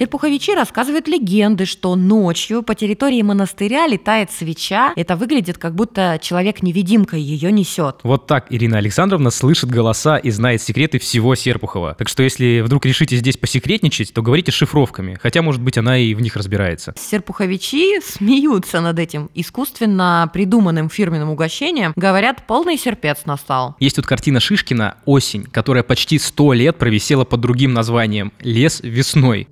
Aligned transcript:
Серпуховичи 0.00 0.52
рассказывают 0.54 1.08
легенды, 1.08 1.66
что 1.66 1.94
ночью 1.94 2.62
по 2.62 2.74
территории 2.74 3.20
монастыря 3.20 3.86
летает 3.86 4.30
свеча. 4.30 4.94
Это 4.96 5.14
выглядит, 5.14 5.58
как 5.58 5.74
будто 5.74 6.18
человек-невидимка 6.22 7.18
ее 7.18 7.52
несет. 7.52 7.96
Вот 8.02 8.26
так 8.26 8.46
Ирина 8.48 8.78
Александровна 8.78 9.28
слышит 9.28 9.68
голоса 9.68 10.16
и 10.16 10.30
знает 10.30 10.62
секреты 10.62 10.98
всего 10.98 11.34
Серпухова. 11.34 11.96
Так 11.98 12.08
что 12.08 12.22
если 12.22 12.62
вдруг 12.62 12.86
решите 12.86 13.14
здесь 13.16 13.36
посекретничать, 13.36 14.14
то 14.14 14.22
говорите 14.22 14.50
шифровками. 14.52 15.18
Хотя, 15.20 15.42
может 15.42 15.60
быть, 15.60 15.76
она 15.76 15.98
и 15.98 16.14
в 16.14 16.22
них 16.22 16.34
разбирается. 16.34 16.94
Серпуховичи 16.98 18.00
смеются 18.00 18.80
над 18.80 18.98
этим 18.98 19.28
искусственно 19.34 20.30
придуманным 20.32 20.88
фирменным 20.88 21.28
угощением. 21.28 21.92
Говорят, 21.94 22.46
полный 22.46 22.78
серпец 22.78 23.26
настал. 23.26 23.76
Есть 23.78 23.96
тут 23.96 24.06
картина 24.06 24.40
Шишкина 24.40 24.94
«Осень», 25.04 25.42
которая 25.42 25.82
почти 25.82 26.18
сто 26.18 26.54
лет 26.54 26.78
провисела 26.78 27.26
под 27.26 27.40
другим 27.40 27.74
названием 27.74 28.32
«Лес 28.40 28.80
весной». 28.82 29.46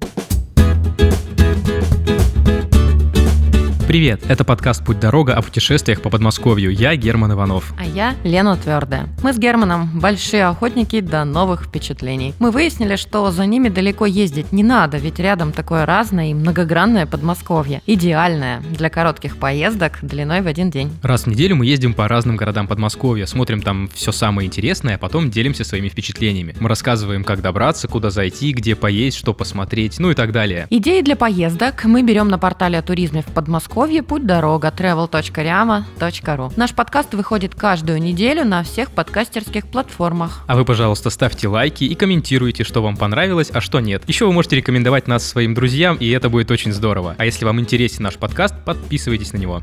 Привет, 3.89 4.21
это 4.29 4.45
подкаст 4.45 4.85
«Путь-дорога» 4.85 5.35
о 5.35 5.41
путешествиях 5.41 6.03
по 6.03 6.11
Подмосковью. 6.11 6.73
Я 6.73 6.95
Герман 6.95 7.33
Иванов. 7.33 7.73
А 7.79 7.87
я 7.87 8.15
Лена 8.23 8.55
Твердая. 8.55 9.09
Мы 9.23 9.33
с 9.33 9.39
Германом 9.39 9.99
большие 9.99 10.45
охотники 10.45 11.01
до 11.01 11.25
новых 11.25 11.65
впечатлений. 11.65 12.35
Мы 12.39 12.51
выяснили, 12.51 12.97
что 12.97 13.31
за 13.31 13.47
ними 13.47 13.71
далеко 13.71 14.05
ездить 14.05 14.53
не 14.53 14.63
надо, 14.63 14.99
ведь 14.99 15.19
рядом 15.19 15.53
такое 15.53 15.87
разное 15.87 16.33
и 16.33 16.35
многогранное 16.35 17.07
Подмосковье. 17.07 17.81
Идеальное 17.87 18.61
для 18.61 18.91
коротких 18.91 19.39
поездок 19.39 20.01
длиной 20.03 20.43
в 20.43 20.47
один 20.49 20.71
день. 20.71 20.91
Раз 21.03 21.23
в 21.23 21.29
неделю 21.29 21.57
мы 21.57 21.65
ездим 21.65 21.95
по 21.95 22.07
разным 22.09 22.37
городам 22.37 22.67
Подмосковья, 22.67 23.25
смотрим 23.25 23.63
там 23.63 23.89
все 23.95 24.13
самое 24.13 24.49
интересное, 24.49 24.97
а 24.97 24.99
потом 24.99 25.31
делимся 25.31 25.65
своими 25.65 25.89
впечатлениями. 25.89 26.55
Мы 26.61 26.69
рассказываем, 26.69 27.25
как 27.25 27.41
добраться, 27.41 27.89
куда 27.89 28.11
зайти, 28.11 28.53
где 28.53 28.77
поесть, 28.77 29.17
что 29.17 29.33
посмотреть, 29.33 29.99
ну 29.99 30.11
и 30.11 30.15
так 30.15 30.33
далее. 30.33 30.67
Идеи 30.69 31.01
для 31.01 31.17
поездок 31.17 31.87
мы 31.87 32.03
берем 32.03 32.29
на 32.29 32.37
портале 32.37 32.77
о 32.79 32.83
туризме 32.83 33.23
в 33.23 33.33
Подмосковье 33.33 33.78
Подмосковье 33.79 34.03
путь 34.03 34.27
дорога 34.27 34.75
travel.riama.ru. 34.77 36.53
Наш 36.57 36.75
подкаст 36.75 37.15
выходит 37.15 37.55
каждую 37.55 38.03
неделю 38.03 38.45
на 38.45 38.65
всех 38.65 38.91
подкастерских 38.91 39.69
платформах. 39.69 40.43
А 40.49 40.57
вы, 40.57 40.65
пожалуйста, 40.65 41.11
ставьте 41.11 41.47
лайки 41.47 41.85
и 41.85 41.95
комментируйте, 41.95 42.65
что 42.65 42.83
вам 42.83 42.97
понравилось, 42.97 43.53
а 43.55 43.61
что 43.61 43.79
нет. 43.79 44.03
Еще 44.09 44.27
вы 44.27 44.33
можете 44.33 44.57
рекомендовать 44.57 45.07
нас 45.07 45.25
своим 45.25 45.55
друзьям, 45.55 45.97
и 45.97 46.11
это 46.11 46.29
будет 46.29 46.51
очень 46.51 46.73
здорово. 46.73 47.15
А 47.19 47.25
если 47.25 47.45
вам 47.45 47.61
интересен 47.61 48.03
наш 48.03 48.17
подкаст, 48.17 48.57
подписывайтесь 48.65 49.33
на 49.33 49.37
него. 49.37 49.63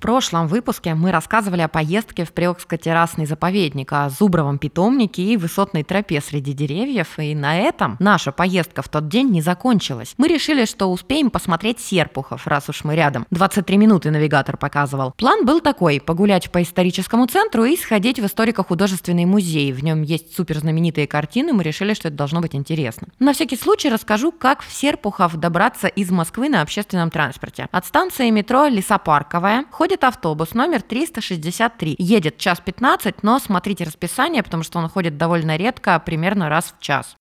Прошлом 0.00 0.48
выпуске 0.48 0.94
мы 0.94 1.12
рассказывали 1.12 1.60
о 1.60 1.68
поездке 1.68 2.24
в 2.24 2.32
Приокско-террасный 2.32 3.26
заповедник, 3.26 3.92
о 3.92 4.08
зубровом 4.08 4.58
питомнике 4.58 5.22
и 5.22 5.36
высотной 5.36 5.84
тропе 5.84 6.20
среди 6.20 6.52
деревьев, 6.52 7.18
и 7.18 7.34
на 7.34 7.58
этом 7.58 7.96
наша 8.00 8.32
поездка 8.32 8.82
в 8.82 8.88
тот 8.88 9.08
день 9.08 9.28
не 9.28 9.42
закончилась. 9.42 10.14
Мы 10.16 10.26
решили, 10.28 10.64
что 10.64 10.90
успеем 10.90 11.30
посмотреть 11.30 11.80
Серпухов, 11.80 12.46
раз 12.46 12.68
уж 12.68 12.82
мы 12.84 12.96
рядом. 12.96 13.26
23 13.30 13.76
минуты 13.76 14.10
навигатор 14.10 14.56
показывал. 14.56 15.12
План 15.16 15.44
был 15.44 15.60
такой– 15.60 16.00
погулять 16.04 16.50
по 16.50 16.62
историческому 16.62 17.26
центру 17.26 17.64
и 17.64 17.76
сходить 17.76 18.18
в 18.18 18.26
историко-художественный 18.26 19.26
музей. 19.26 19.72
В 19.72 19.84
нем 19.84 20.02
есть 20.02 20.34
супер 20.34 20.58
знаменитые 20.58 21.06
картины, 21.06 21.52
мы 21.52 21.62
решили, 21.62 21.94
что 21.94 22.08
это 22.08 22.16
должно 22.16 22.40
быть 22.40 22.54
интересно. 22.54 23.08
На 23.18 23.34
всякий 23.34 23.56
случай 23.56 23.90
расскажу, 23.90 24.32
как 24.32 24.62
в 24.62 24.72
Серпухов 24.72 25.36
добраться 25.36 25.86
из 25.86 26.10
Москвы 26.10 26.48
на 26.48 26.62
общественном 26.62 27.10
транспорте. 27.10 27.68
От 27.70 27.84
станции 27.84 28.30
метро 28.30 28.66
Лесопарковая 28.66 29.66
ходит 29.70 29.89
Ходит 29.90 30.04
автобус 30.04 30.54
номер 30.54 30.82
363. 30.82 31.96
Едет 31.98 32.38
час 32.38 32.60
15, 32.60 33.24
но 33.24 33.40
смотрите 33.40 33.82
расписание, 33.82 34.44
потому 34.44 34.62
что 34.62 34.78
он 34.78 34.88
ходит 34.88 35.18
довольно 35.18 35.56
редко, 35.56 35.98
примерно 35.98 36.48
раз 36.48 36.72
в 36.78 36.80
час. 36.80 37.16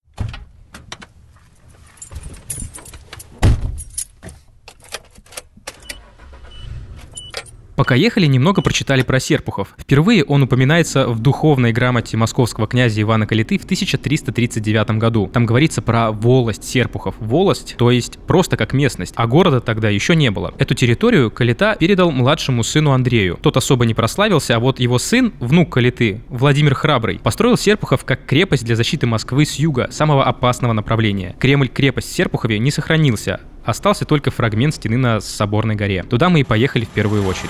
Пока 7.79 7.95
ехали, 7.95 8.25
немного 8.25 8.61
прочитали 8.61 9.03
про 9.03 9.21
Серпухов. 9.21 9.73
Впервые 9.77 10.25
он 10.25 10.43
упоминается 10.43 11.07
в 11.07 11.19
духовной 11.19 11.71
грамоте 11.71 12.17
московского 12.17 12.67
князя 12.67 13.01
Ивана 13.01 13.25
Калиты 13.25 13.57
в 13.57 13.63
1339 13.63 14.97
году. 14.97 15.29
Там 15.31 15.45
говорится 15.45 15.81
про 15.81 16.11
волость 16.11 16.65
Серпухов. 16.65 17.15
Волость, 17.21 17.75
то 17.77 17.89
есть 17.89 18.19
просто 18.27 18.57
как 18.57 18.73
местность, 18.73 19.13
а 19.15 19.27
города 19.27 19.61
тогда 19.61 19.87
еще 19.87 20.13
не 20.13 20.29
было. 20.29 20.53
Эту 20.57 20.73
территорию 20.73 21.31
Калита 21.31 21.77
передал 21.79 22.11
младшему 22.11 22.63
сыну 22.63 22.91
Андрею. 22.91 23.39
Тот 23.41 23.55
особо 23.55 23.85
не 23.85 23.93
прославился, 23.93 24.57
а 24.57 24.59
вот 24.59 24.81
его 24.81 24.99
сын, 24.99 25.31
внук 25.39 25.71
Калиты, 25.71 26.21
Владимир 26.27 26.75
Храбрый, 26.75 27.19
построил 27.19 27.57
Серпухов 27.57 28.03
как 28.03 28.25
крепость 28.25 28.65
для 28.65 28.75
защиты 28.75 29.07
Москвы 29.07 29.45
с 29.45 29.55
юга, 29.55 29.87
самого 29.89 30.25
опасного 30.25 30.73
направления. 30.73 31.33
Кремль-крепость 31.39 32.11
Серпухове 32.11 32.59
не 32.59 32.71
сохранился, 32.71 33.39
Остался 33.63 34.05
только 34.05 34.31
фрагмент 34.31 34.75
стены 34.75 34.97
на 34.97 35.19
Соборной 35.19 35.75
горе. 35.75 36.03
Туда 36.03 36.29
мы 36.29 36.41
и 36.41 36.43
поехали 36.43 36.85
в 36.85 36.89
первую 36.89 37.25
очередь. 37.25 37.49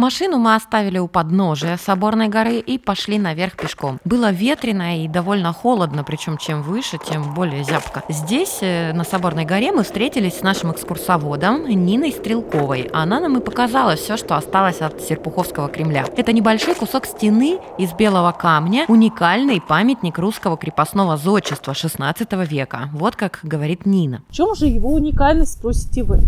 Машину 0.00 0.38
мы 0.38 0.54
оставили 0.54 0.96
у 0.96 1.08
подножия 1.08 1.76
Соборной 1.76 2.28
горы 2.28 2.56
и 2.56 2.78
пошли 2.78 3.18
наверх 3.18 3.54
пешком. 3.54 4.00
Было 4.06 4.30
ветрено 4.30 5.04
и 5.04 5.08
довольно 5.08 5.52
холодно, 5.52 6.04
причем 6.04 6.38
чем 6.38 6.62
выше, 6.62 6.96
тем 6.96 7.34
более 7.34 7.64
зябко. 7.64 8.02
Здесь, 8.08 8.60
э, 8.62 8.94
на 8.94 9.04
Соборной 9.04 9.44
горе, 9.44 9.72
мы 9.72 9.82
встретились 9.82 10.38
с 10.38 10.42
нашим 10.42 10.72
экскурсоводом 10.72 11.68
Ниной 11.68 12.12
Стрелковой. 12.12 12.88
Она 12.94 13.20
нам 13.20 13.36
и 13.36 13.40
показала 13.42 13.94
все, 13.96 14.16
что 14.16 14.36
осталось 14.36 14.80
от 14.80 15.02
Серпуховского 15.02 15.68
Кремля. 15.68 16.06
Это 16.16 16.32
небольшой 16.32 16.74
кусок 16.74 17.04
стены 17.04 17.58
из 17.76 17.92
белого 17.92 18.32
камня, 18.32 18.86
уникальный 18.88 19.60
памятник 19.60 20.18
русского 20.18 20.56
крепостного 20.56 21.18
зодчества 21.18 21.74
16 21.74 22.32
века. 22.50 22.88
Вот 22.94 23.16
как 23.16 23.40
говорит 23.42 23.84
Нина. 23.84 24.22
В 24.30 24.32
чем 24.32 24.54
же 24.54 24.64
его 24.64 24.94
уникальность, 24.94 25.58
спросите 25.58 26.04
вы? 26.04 26.20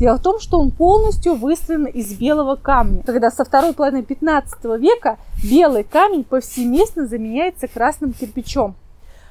Дело 0.00 0.16
в 0.16 0.22
том, 0.22 0.40
что 0.40 0.58
он 0.58 0.70
полностью 0.70 1.34
выстроен 1.34 1.84
из 1.84 2.14
белого 2.14 2.56
камня. 2.56 3.02
Когда 3.20 3.36
со 3.36 3.44
второй 3.44 3.74
половины 3.74 4.02
15 4.02 4.64
века 4.80 5.18
белый 5.44 5.84
камень 5.84 6.24
повсеместно 6.24 7.06
заменяется 7.06 7.68
красным 7.68 8.14
кирпичом. 8.14 8.76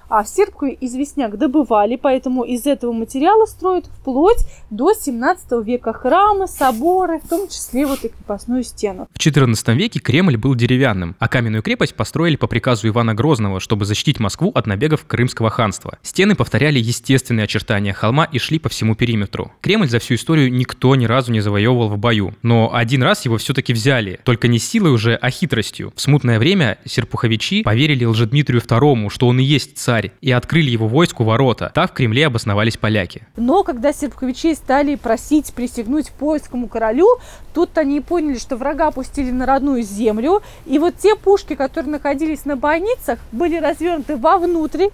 А 0.09 0.25
серпку 0.25 0.65
известняк 0.65 1.37
добывали, 1.37 1.95
поэтому 1.95 2.43
из 2.43 2.65
этого 2.65 2.91
материала 2.91 3.45
строят 3.45 3.85
вплоть 3.85 4.43
до 4.71 4.91
17 4.93 5.63
века 5.63 5.93
храмы, 5.93 6.47
соборы, 6.47 7.19
в 7.19 7.29
том 7.29 7.47
числе 7.47 7.85
вот 7.85 8.03
и 8.03 8.09
крепостную 8.09 8.63
стену. 8.63 9.07
В 9.13 9.19
14 9.19 9.67
веке 9.69 9.99
Кремль 9.99 10.35
был 10.35 10.55
деревянным, 10.55 11.15
а 11.19 11.27
каменную 11.27 11.61
крепость 11.61 11.93
построили 11.93 12.37
по 12.37 12.47
приказу 12.47 12.87
Ивана 12.87 13.13
Грозного, 13.13 13.59
чтобы 13.59 13.85
защитить 13.85 14.19
Москву 14.19 14.51
от 14.55 14.65
набегов 14.65 15.05
Крымского 15.05 15.51
ханства. 15.51 15.99
Стены 16.01 16.33
повторяли 16.33 16.79
естественные 16.79 17.43
очертания 17.43 17.93
холма 17.93 18.23
и 18.25 18.39
шли 18.39 18.57
по 18.57 18.69
всему 18.69 18.95
периметру. 18.95 19.51
Кремль 19.61 19.89
за 19.89 19.99
всю 19.99 20.15
историю 20.15 20.51
никто 20.51 20.95
ни 20.95 21.05
разу 21.05 21.31
не 21.31 21.41
завоевывал 21.41 21.89
в 21.89 21.99
бою, 21.99 22.33
но 22.41 22.73
один 22.73 23.03
раз 23.03 23.25
его 23.25 23.37
все-таки 23.37 23.73
взяли, 23.73 24.19
только 24.23 24.47
не 24.47 24.57
силой 24.57 24.91
уже, 24.91 25.13
а 25.13 25.29
хитростью. 25.29 25.93
В 25.95 26.01
смутное 26.01 26.39
время 26.39 26.79
серпуховичи 26.85 27.61
поверили 27.61 28.05
Лжедмитрию 28.05 28.61
II, 28.61 29.09
что 29.11 29.27
он 29.27 29.37
и 29.37 29.43
есть 29.43 29.77
царь 29.77 29.98
царь, 29.99 30.11
и 30.21 30.31
открыли 30.31 30.69
его 30.69 30.87
войску 30.87 31.23
ворота. 31.23 31.71
Так 31.73 31.91
в 31.91 31.93
Кремле 31.93 32.27
обосновались 32.27 32.77
поляки. 32.77 33.23
Но 33.35 33.63
когда 33.63 33.93
сербковичей 33.93 34.55
стали 34.55 34.95
просить 34.95 35.53
присягнуть 35.53 36.11
польскому 36.11 36.67
королю, 36.67 37.07
тут 37.53 37.77
они 37.77 38.01
поняли, 38.01 38.37
что 38.37 38.55
врага 38.57 38.91
пустили 38.91 39.31
на 39.31 39.45
родную 39.45 39.83
землю, 39.83 40.41
и 40.65 40.79
вот 40.79 40.95
те 40.97 41.15
пушки, 41.15 41.55
которые 41.55 41.91
находились 41.91 42.45
на 42.45 42.55
бойницах, 42.55 43.19
были 43.31 43.57
развернуты 43.57 44.17
вовнутрь, 44.17 44.87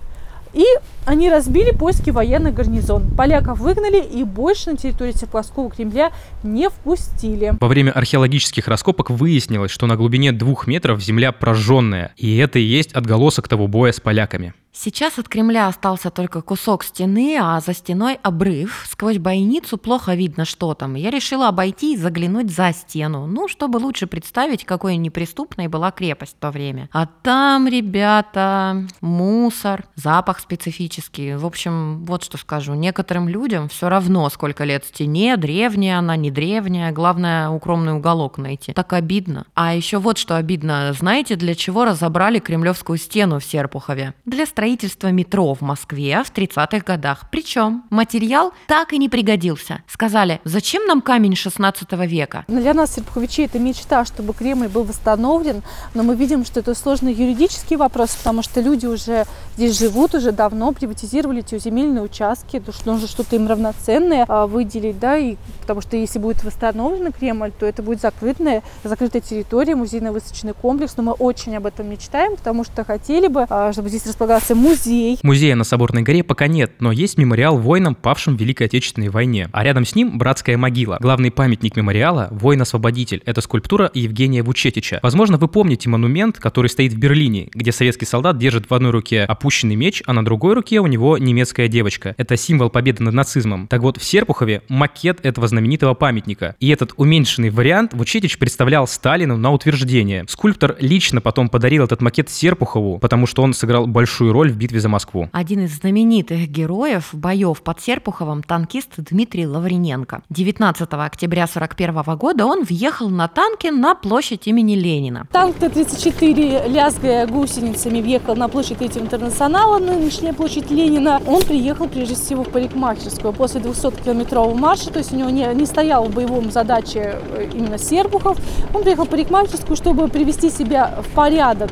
и 0.55 0.65
они 1.05 1.29
разбили 1.29 1.71
польский 1.71 2.11
военный 2.11 2.51
гарнизон. 2.51 3.11
Поляков 3.15 3.59
выгнали 3.59 4.01
и 4.01 4.23
больше 4.23 4.71
на 4.71 4.77
территорию 4.77 5.15
Серпуховского 5.15 5.69
Кремля 5.69 6.11
не 6.43 6.69
впустили. 6.69 7.53
Во 7.59 7.67
время 7.67 7.91
археологических 7.91 8.67
раскопок 8.67 9.11
выяснилось, 9.11 9.71
что 9.71 9.85
на 9.85 9.97
глубине 9.97 10.31
двух 10.31 10.65
метров 10.65 11.01
земля 11.03 11.31
прожженная. 11.31 12.13
И 12.17 12.37
это 12.37 12.57
и 12.57 12.63
есть 12.63 12.93
отголосок 12.93 13.47
того 13.47 13.67
боя 13.67 13.91
с 13.91 13.99
поляками. 13.99 14.53
Сейчас 14.77 15.17
от 15.17 15.29
Кремля 15.29 15.67
остался 15.67 16.11
только 16.11 16.41
кусок 16.41 16.83
стены, 16.83 17.37
а 17.39 17.61
за 17.61 17.73
стеной 17.73 18.19
обрыв. 18.21 18.85
Сквозь 18.89 19.19
бойницу 19.19 19.77
плохо 19.77 20.15
видно, 20.15 20.43
что 20.43 20.73
там. 20.73 20.95
Я 20.95 21.11
решила 21.11 21.47
обойти 21.47 21.93
и 21.93 21.97
заглянуть 21.97 22.51
за 22.51 22.73
стену, 22.73 23.25
ну, 23.25 23.47
чтобы 23.47 23.77
лучше 23.77 24.05
представить, 24.05 24.65
какой 24.65 24.97
неприступной 24.97 25.67
была 25.67 25.91
крепость 25.91 26.35
в 26.35 26.39
то 26.41 26.51
время. 26.51 26.89
А 26.91 27.05
там, 27.05 27.69
ребята, 27.69 28.85
мусор, 28.99 29.85
запах 29.95 30.41
специфический. 30.45 31.35
В 31.35 31.45
общем, 31.45 32.05
вот 32.05 32.23
что 32.23 32.37
скажу. 32.37 32.75
Некоторым 32.75 33.27
людям 33.27 33.67
все 33.67 33.89
равно, 33.89 34.29
сколько 34.29 34.63
лет 34.63 34.85
стене, 34.85 35.37
древняя 35.37 35.97
она, 35.97 36.15
не 36.15 36.29
древняя. 36.29 36.91
Главное, 36.91 37.49
укромный 37.49 37.93
уголок 37.93 38.37
найти. 38.37 38.73
Так 38.73 38.93
обидно. 38.93 39.45
А 39.55 39.73
еще 39.73 39.97
вот 39.97 40.19
что 40.19 40.37
обидно. 40.37 40.93
Знаете, 40.93 41.35
для 41.35 41.55
чего 41.55 41.85
разобрали 41.85 42.37
Кремлевскую 42.37 42.99
стену 42.99 43.39
в 43.39 43.43
Серпухове? 43.43 44.13
Для 44.25 44.45
строительства 44.45 45.11
метро 45.11 45.53
в 45.55 45.61
Москве 45.61 46.23
в 46.23 46.31
30-х 46.31 46.79
годах. 46.85 47.25
Причем 47.31 47.83
материал 47.89 48.53
так 48.67 48.93
и 48.93 48.99
не 48.99 49.09
пригодился. 49.09 49.81
Сказали, 49.87 50.41
зачем 50.43 50.85
нам 50.85 51.01
камень 51.01 51.35
16 51.35 51.91
века? 52.07 52.45
Для 52.47 52.73
нас, 52.73 52.93
серпуховичей, 52.95 53.45
это 53.45 53.57
мечта, 53.57 54.05
чтобы 54.05 54.33
Кремль 54.33 54.67
был 54.67 54.83
восстановлен, 54.83 55.63
но 55.95 56.03
мы 56.03 56.15
видим, 56.15 56.45
что 56.45 56.59
это 56.59 56.75
сложный 56.75 57.13
юридический 57.13 57.77
вопрос, 57.77 58.15
потому 58.15 58.43
что 58.43 58.61
люди 58.61 58.85
уже 58.85 59.25
здесь 59.57 59.79
живут 59.79 60.13
уже 60.13 60.31
давно, 60.35 60.71
приватизировали 60.71 61.39
эти 61.39 61.57
земельные 61.57 62.03
участки, 62.03 62.61
нужно 62.85 63.07
что-то 63.07 63.35
им 63.35 63.47
равноценное 63.47 64.25
а, 64.27 64.47
выделить, 64.47 64.99
да, 64.99 65.17
и 65.17 65.37
потому 65.61 65.81
что 65.81 65.97
если 65.97 66.19
будет 66.19 66.43
восстановлен 66.43 67.11
Кремль, 67.11 67.51
то 67.57 67.65
это 67.65 67.81
будет 67.81 68.01
закрытая, 68.01 68.63
закрытая 68.83 69.21
территория, 69.21 69.75
музейно-выставочный 69.75 70.53
комплекс, 70.53 70.95
но 70.97 71.03
мы 71.03 71.11
очень 71.13 71.55
об 71.55 71.65
этом 71.65 71.89
мечтаем, 71.89 72.35
потому 72.35 72.63
что 72.63 72.83
хотели 72.83 73.27
бы, 73.27 73.45
а, 73.49 73.73
чтобы 73.73 73.89
здесь 73.89 74.05
располагался 74.05 74.55
музей. 74.55 75.19
Музея 75.23 75.55
на 75.55 75.63
Соборной 75.63 76.03
горе 76.03 76.23
пока 76.23 76.47
нет, 76.47 76.73
но 76.79 76.91
есть 76.91 77.17
мемориал 77.17 77.57
воинам, 77.57 77.95
павшим 77.95 78.37
в 78.37 78.39
Великой 78.39 78.67
Отечественной 78.67 79.09
войне, 79.09 79.49
а 79.51 79.63
рядом 79.63 79.85
с 79.85 79.95
ним 79.95 80.17
братская 80.17 80.57
могила. 80.57 80.97
Главный 80.99 81.31
памятник 81.31 81.75
мемориала– 81.75 82.27
воин-освободитель. 82.31 83.21
Это 83.25 83.41
скульптура 83.41 83.89
Евгения 83.93 84.43
Вучетича. 84.43 84.99
Возможно, 85.01 85.37
вы 85.37 85.47
помните 85.47 85.89
монумент, 85.89 86.37
который 86.37 86.67
стоит 86.67 86.93
в 86.93 86.97
Берлине, 86.97 87.49
где 87.53 87.71
советский 87.71 88.05
солдат 88.05 88.37
держит 88.37 88.69
в 88.69 88.73
одной 88.73 88.91
руке 88.91 89.23
опущенный 89.23 89.75
меч, 89.75 90.03
а 90.05 90.13
на 90.15 90.25
другой 90.25 90.55
руке 90.55 90.79
у 90.79 90.87
него 90.87 91.17
немецкая 91.17 91.67
девочка. 91.67 92.15
Это 92.17 92.37
символ 92.37 92.69
победы 92.69 93.03
над 93.03 93.13
нацизмом. 93.13 93.67
Так 93.67 93.81
вот, 93.81 93.97
в 93.97 94.03
Серпухове 94.03 94.63
макет 94.67 95.23
этого 95.23 95.47
знаменитого 95.47 95.93
памятника. 95.93 96.55
И 96.59 96.69
этот 96.69 96.93
уменьшенный 96.97 97.49
вариант 97.51 97.93
Вучетич 97.93 98.39
представлял 98.39 98.87
Сталину 98.87 99.37
на 99.37 99.51
утверждение. 99.51 100.25
Скульптор 100.27 100.75
лично 100.79 101.21
потом 101.21 101.49
подарил 101.49 101.83
этот 101.83 102.01
макет 102.01 102.29
Серпухову, 102.29 102.97
потому 102.99 103.27
что 103.27 103.43
он 103.43 103.53
сыграл 103.53 103.87
большую 103.87 104.33
роль 104.33 104.51
в 104.51 104.57
битве 104.57 104.79
за 104.79 104.89
Москву. 104.89 105.29
Один 105.31 105.65
из 105.65 105.75
знаменитых 105.75 106.47
героев 106.49 107.09
боев 107.13 107.61
под 107.61 107.81
Серпуховым– 107.81 108.43
танкист 108.47 108.91
Дмитрий 108.97 109.45
Лавриненко. 109.45 110.23
19 110.29 110.81
октября 110.93 111.43
1941 111.43 112.17
года 112.17 112.45
он 112.45 112.63
въехал 112.63 113.09
на 113.09 113.27
танке 113.27 113.71
на 113.71 113.95
площадь 113.95 114.47
имени 114.47 114.75
Ленина. 114.75 115.27
Танк 115.31 115.57
Т-34, 115.57 116.69
лязгая 116.69 117.27
гусеницами, 117.27 118.01
въехал 118.01 118.35
на 118.35 118.47
площадь 118.47 118.77
Третьего 118.77 119.03
интернационала, 119.03 119.79
нынешняя 120.05 120.33
площадь 120.33 120.69
Ленина. 120.69 121.19
Он 121.25 121.41
приехал 121.41 121.87
прежде 121.87 122.13
всего 122.13 122.43
в 122.43 122.49
парикмахерскую 122.49 123.33
после 123.33 123.59
200-километрового 123.61 124.53
марша, 124.53 124.91
то 124.91 124.99
есть 124.99 125.11
у 125.11 125.15
него 125.15 125.31
не, 125.31 125.47
не 125.55 125.65
стоял 125.65 126.05
в 126.05 126.13
боевом 126.13 126.51
задаче 126.51 127.15
э, 127.31 127.49
именно 127.51 127.79
Серпухов. 127.79 128.37
Он 128.71 128.83
приехал 128.83 129.05
в 129.05 129.09
парикмахерскую, 129.09 129.75
чтобы 129.75 130.07
привести 130.07 130.51
себя 130.51 130.99
в 131.01 131.15
порядок 131.15 131.71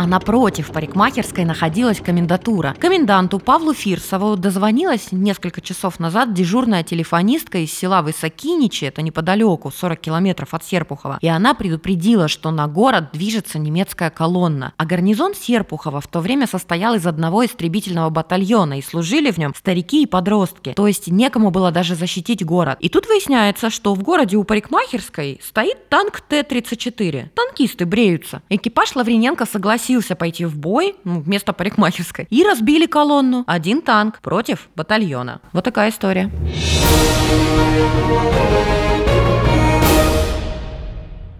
а 0.00 0.06
напротив 0.06 0.70
парикмахерской 0.72 1.44
находилась 1.44 2.00
комендатура. 2.00 2.74
Коменданту 2.78 3.38
Павлу 3.38 3.74
Фирсову 3.74 4.34
дозвонилась 4.34 5.08
несколько 5.12 5.60
часов 5.60 6.00
назад 6.00 6.32
дежурная 6.32 6.82
телефонистка 6.82 7.58
из 7.58 7.70
села 7.70 8.00
Высокиничи, 8.00 8.86
это 8.86 9.02
неподалеку, 9.02 9.70
40 9.70 10.00
километров 10.00 10.54
от 10.54 10.64
Серпухова, 10.64 11.18
и 11.20 11.28
она 11.28 11.52
предупредила, 11.52 12.28
что 12.28 12.50
на 12.50 12.66
город 12.66 13.10
движется 13.12 13.58
немецкая 13.58 14.08
колонна. 14.08 14.72
А 14.78 14.86
гарнизон 14.86 15.34
Серпухова 15.34 16.00
в 16.00 16.06
то 16.06 16.20
время 16.20 16.46
состоял 16.46 16.94
из 16.94 17.06
одного 17.06 17.44
истребительного 17.44 18.08
батальона, 18.08 18.78
и 18.78 18.82
служили 18.82 19.30
в 19.30 19.36
нем 19.36 19.54
старики 19.54 20.04
и 20.04 20.06
подростки, 20.06 20.72
то 20.72 20.86
есть 20.86 21.08
некому 21.08 21.50
было 21.50 21.72
даже 21.72 21.94
защитить 21.94 22.42
город. 22.42 22.78
И 22.80 22.88
тут 22.88 23.06
выясняется, 23.06 23.68
что 23.68 23.92
в 23.94 24.02
городе 24.02 24.38
у 24.38 24.44
парикмахерской 24.44 25.42
стоит 25.42 25.90
танк 25.90 26.22
Т-34. 26.22 27.28
Танкисты 27.34 27.84
бреются. 27.84 28.40
Экипаж 28.48 28.96
Лавриненко 28.96 29.44
согласился 29.44 29.89
согласился 29.90 30.14
пойти 30.14 30.44
в 30.44 30.56
бой 30.56 30.94
ну, 31.04 31.20
вместо 31.20 31.52
парикмахерской. 31.52 32.26
И 32.30 32.44
разбили 32.44 32.86
колонну. 32.86 33.44
Один 33.46 33.82
танк 33.82 34.20
против 34.20 34.68
батальона. 34.76 35.40
Вот 35.52 35.64
такая 35.64 35.90
история. 35.90 36.30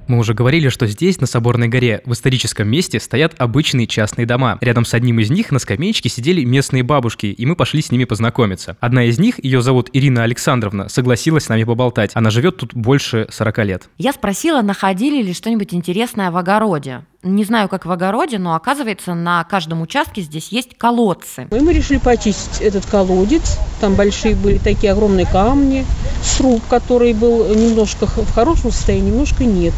Мы 0.08 0.18
уже 0.18 0.34
говорили, 0.34 0.68
что 0.70 0.88
здесь, 0.88 1.20
на 1.20 1.28
Соборной 1.28 1.68
горе, 1.68 2.02
в 2.04 2.12
историческом 2.12 2.68
месте, 2.68 2.98
стоят 2.98 3.34
обычные 3.38 3.86
частные 3.86 4.26
дома. 4.26 4.58
Рядом 4.60 4.84
с 4.84 4.92
одним 4.92 5.20
из 5.20 5.30
них 5.30 5.52
на 5.52 5.60
скамеечке 5.60 6.08
сидели 6.08 6.42
местные 6.42 6.82
бабушки, 6.82 7.26
и 7.26 7.46
мы 7.46 7.54
пошли 7.54 7.80
с 7.80 7.92
ними 7.92 8.02
познакомиться. 8.02 8.76
Одна 8.80 9.04
из 9.04 9.20
них, 9.20 9.42
ее 9.44 9.62
зовут 9.62 9.88
Ирина 9.92 10.24
Александровна, 10.24 10.88
согласилась 10.88 11.44
с 11.44 11.48
нами 11.48 11.62
поболтать. 11.62 12.10
Она 12.14 12.30
живет 12.30 12.56
тут 12.56 12.74
больше 12.74 13.28
40 13.30 13.58
лет. 13.58 13.88
Я 13.98 14.12
спросила, 14.12 14.62
находили 14.62 15.22
ли 15.22 15.32
что-нибудь 15.32 15.72
интересное 15.72 16.32
в 16.32 16.36
огороде. 16.36 17.04
Не 17.22 17.44
знаю, 17.44 17.68
как 17.68 17.84
в 17.84 17.90
огороде, 17.90 18.38
но 18.38 18.54
оказывается, 18.54 19.12
на 19.12 19.44
каждом 19.44 19.82
участке 19.82 20.22
здесь 20.22 20.48
есть 20.48 20.78
колодцы. 20.78 21.48
И 21.50 21.60
мы 21.60 21.74
решили 21.74 21.98
почистить 21.98 22.62
этот 22.62 22.86
колодец. 22.86 23.58
Там 23.78 23.94
большие 23.94 24.34
были 24.34 24.56
такие 24.56 24.92
огромные 24.92 25.26
камни, 25.26 25.84
сруб, 26.24 26.62
который 26.70 27.12
был 27.12 27.46
немножко 27.54 28.06
в 28.06 28.32
хорошем 28.32 28.72
состоянии, 28.72 29.10
немножко 29.10 29.44
нет. 29.44 29.74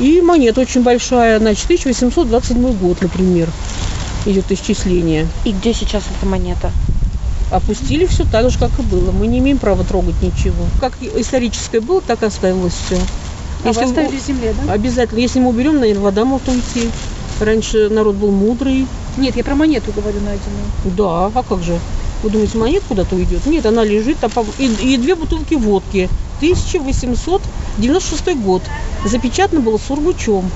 И 0.00 0.20
монета 0.20 0.62
очень 0.62 0.82
большая, 0.82 1.38
значит, 1.38 1.66
1827 1.66 2.72
год, 2.78 3.00
например, 3.02 3.48
идет 4.26 4.50
исчисление. 4.50 5.28
И 5.44 5.52
где 5.52 5.72
сейчас 5.72 6.02
эта 6.18 6.26
монета? 6.26 6.72
Опустили 7.52 8.06
все 8.06 8.24
так 8.24 8.50
же, 8.50 8.58
как 8.58 8.76
и 8.80 8.82
было. 8.82 9.12
Мы 9.12 9.28
не 9.28 9.38
имеем 9.38 9.58
права 9.58 9.84
трогать 9.84 10.20
ничего. 10.22 10.64
Как 10.80 10.94
историческое 11.14 11.80
было, 11.80 12.00
так 12.00 12.24
оставилось 12.24 12.74
все. 12.74 12.98
А 13.64 13.68
если 13.68 13.84
вы 13.84 13.90
оставили 13.90 14.16
в 14.18 14.26
земле, 14.26 14.54
да? 14.64 14.72
Обязательно. 14.72 15.18
Если 15.18 15.40
мы 15.40 15.50
уберем, 15.50 15.80
наверное, 15.80 16.02
вода 16.02 16.24
может 16.24 16.48
уйти. 16.48 16.90
Раньше 17.40 17.88
народ 17.88 18.16
был 18.16 18.30
мудрый. 18.30 18.86
Нет, 19.16 19.36
я 19.36 19.44
про 19.44 19.54
монету 19.54 19.92
говорю 19.92 20.20
найденную. 20.20 20.66
Да, 20.84 21.26
а 21.34 21.42
как 21.42 21.62
же? 21.62 21.78
Вы 22.22 22.30
думаете, 22.30 22.58
монета 22.58 22.84
куда-то 22.86 23.16
уйдет? 23.16 23.46
Нет, 23.46 23.64
она 23.64 23.82
лежит. 23.82 24.18
А 24.22 24.30
и, 24.58 24.66
и 24.66 24.96
две 24.98 25.14
бутылки 25.14 25.54
водки. 25.54 26.08
1896 26.38 28.36
год. 28.36 28.62
Запечатано 29.04 29.60
было 29.60 29.78
сургучом. 29.78 30.50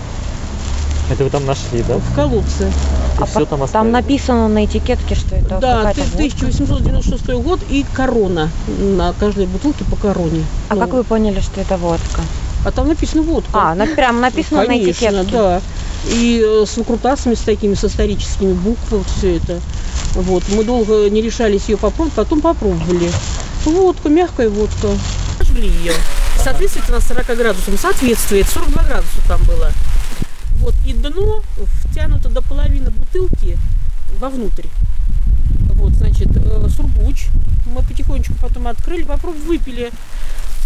Это 1.10 1.24
вы 1.24 1.30
там 1.30 1.44
нашли, 1.44 1.82
да? 1.86 1.98
В 1.98 2.14
колодце. 2.14 2.72
А 3.18 3.26
все 3.26 3.44
там, 3.44 3.66
там 3.68 3.90
написано 3.92 4.48
на 4.48 4.64
этикетке, 4.64 5.14
что 5.14 5.36
это 5.36 5.58
Да, 5.60 5.80
1896 5.90 7.28
год 7.42 7.60
и 7.68 7.84
корона. 7.94 8.50
На 8.66 9.12
каждой 9.12 9.46
бутылке 9.46 9.84
по 9.84 9.96
короне. 9.96 10.44
А 10.68 10.74
ну. 10.74 10.80
как 10.80 10.92
вы 10.92 11.04
поняли, 11.04 11.40
что 11.40 11.60
это 11.60 11.76
водка? 11.76 12.22
А 12.64 12.70
там 12.70 12.88
написано 12.88 13.22
водка. 13.22 13.50
А, 13.52 13.75
на, 13.75 13.87
прям 13.87 14.20
написано 14.20 14.64
Конечно, 14.64 14.87
на 14.87 14.90
этикетке. 14.90 15.32
да. 15.32 15.62
И 16.06 16.43
э, 16.44 16.64
с 16.66 16.76
выкрутасами, 16.76 17.34
с 17.34 17.40
такими, 17.40 17.75
с 17.75 17.84
историческими 17.84 18.52
буквами, 18.52 18.99
вот 18.99 19.06
все 19.16 19.37
это. 19.37 19.61
Вот. 20.14 20.44
Мы 20.50 20.64
долго 20.64 21.08
не 21.11 21.22
решались 21.22 21.69
ее 21.69 21.76
попробовать, 21.76 22.14
потом 22.14 22.40
попробовали. 22.40 23.11
Водка, 23.64 24.08
мягкая 24.08 24.49
водка. 24.49 24.88
Ее. 25.55 25.93
Соответствует 26.43 26.88
она 26.90 27.00
40 27.00 27.26
градусам. 27.37 27.78
Соответствует. 27.78 28.49
42 28.49 28.82
градуса 28.82 29.20
там 29.28 29.43
было. 29.44 29.70
Вот. 30.56 30.75
И 30.87 30.93
дно 30.93 31.42
втянуто 31.85 32.28
до 32.28 32.42
половины 32.42 32.90
бутылки 32.90 33.56
вовнутрь. 34.18 34.66
Вот, 35.75 35.92
значит, 35.92 36.28
э, 36.35 36.68
сургуч. 36.75 37.28
Мы 37.66 37.83
потихонечку 37.83 38.35
потом 38.40 38.68
открыли, 38.68 39.04
попробовали, 39.04 39.47
выпили. 39.47 39.92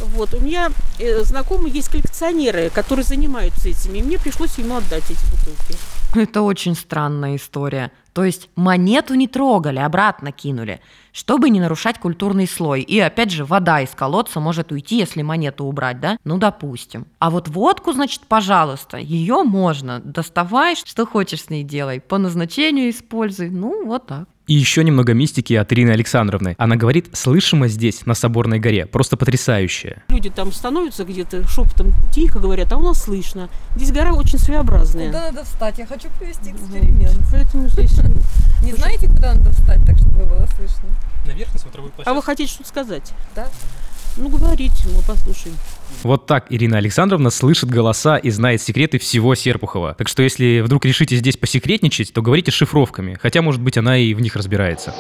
Вот. 0.00 0.35
У 0.35 0.40
меня 0.40 0.71
э, 0.99 1.23
знакомые 1.23 1.73
есть 1.73 1.88
коллекционеры, 1.88 2.71
которые 2.71 3.05
занимаются 3.05 3.69
этими, 3.69 3.99
и 3.99 4.02
мне 4.02 4.19
пришлось 4.19 4.57
ему 4.59 4.76
отдать 4.76 5.05
эти 5.11 5.25
бутылки. 5.31 5.76
Это 6.14 6.43
очень 6.43 6.75
странная 6.75 7.37
история. 7.37 7.93
То 8.14 8.25
есть 8.25 8.49
монету 8.57 9.14
не 9.14 9.28
трогали, 9.28 9.78
обратно 9.78 10.33
кинули, 10.33 10.81
чтобы 11.12 11.50
не 11.50 11.61
нарушать 11.61 11.99
культурный 11.99 12.49
слой. 12.49 12.81
И 12.81 12.99
опять 12.99 13.31
же, 13.31 13.45
вода 13.45 13.81
из 13.81 13.90
колодца 13.90 14.40
может 14.40 14.73
уйти, 14.73 14.97
если 14.97 15.23
монету 15.23 15.64
убрать, 15.64 16.00
да? 16.00 16.17
Ну, 16.25 16.38
допустим. 16.38 17.07
А 17.19 17.31
вот 17.31 17.49
водку, 17.49 17.93
значит, 17.93 18.23
пожалуйста, 18.26 18.97
ее 18.97 19.43
можно. 19.43 20.00
Доставай, 20.00 20.76
что 20.76 21.07
хочешь 21.07 21.45
с 21.45 21.50
ней 21.50 21.62
делай. 21.62 22.00
По 22.00 22.19
назначению 22.19 22.90
используй. 22.90 23.50
Ну, 23.50 23.85
вот 23.85 24.07
так. 24.07 24.28
И 24.49 24.55
еще 24.55 24.83
немного 24.83 25.12
мистики 25.12 25.52
от 25.52 25.71
Ирины 25.75 25.90
Александровны. 25.90 26.57
Она 26.59 26.76
говорит, 26.76 27.11
слышимо 27.12 27.69
здесь, 27.69 28.07
на 28.07 28.14
Соборной 28.14 28.59
горе, 28.59 28.87
просто 28.87 29.19
потрясающее. 29.19 30.02
Люди 30.09 30.31
там 30.31 30.52
становятся 30.52 31.05
где-то 31.05 31.47
шепотом 31.47 31.93
тихо 32.14 32.38
говорят, 32.38 32.73
а 32.73 32.78
у 32.78 32.83
нас 32.83 33.05
слышно. 33.05 33.50
Здесь 33.76 33.93
гора 33.93 34.14
очень 34.14 34.38
своеобразная. 34.38 35.09
Куда 35.09 35.26
надо 35.26 35.45
встать? 35.45 35.78
Я 35.78 35.87
хочу 35.87 36.09
провести 36.19 36.50
эксперимент. 36.50 37.19
Поэтому 37.31 37.69
здесь... 37.69 37.93
Не 38.62 38.73
знаете, 38.73 39.07
куда 39.09 39.35
надо 39.35 39.50
встать, 39.50 39.85
так 39.85 39.99
чтобы 39.99 40.25
было 40.25 40.47
слышно? 40.57 40.88
На 41.26 41.33
верхней 41.33 41.61
смотровой 41.61 41.90
площадке. 41.90 42.11
А 42.11 42.14
вы 42.14 42.23
хотите 42.23 42.50
что-то 42.50 42.69
сказать? 42.71 43.12
Да. 43.37 43.49
Ну, 44.19 44.29
говорите, 44.29 44.89
мы 44.95 45.03
послушаем. 45.03 45.57
Вот 46.03 46.27
так 46.27 46.47
Ирина 46.51 46.79
Александровна 46.79 47.31
слышит 47.31 47.71
голоса 47.71 48.17
и 48.17 48.31
знает 48.31 48.61
секреты 48.61 48.99
всего 48.99 49.35
Серпухова. 49.35 49.95
Так 49.95 50.09
что 50.09 50.23
если 50.23 50.61
вдруг 50.61 50.85
решите 50.85 51.17
здесь 51.17 51.37
посекретничать, 51.37 52.13
то 52.13 52.21
говорите 52.21 52.51
шифровками, 52.51 53.19
хотя, 53.21 53.43
может 53.43 53.61
быть, 53.61 53.79
она 53.79 53.97
и 53.97 54.15
в 54.15 54.21
них 54.21 54.35
разбирается. 54.35 54.93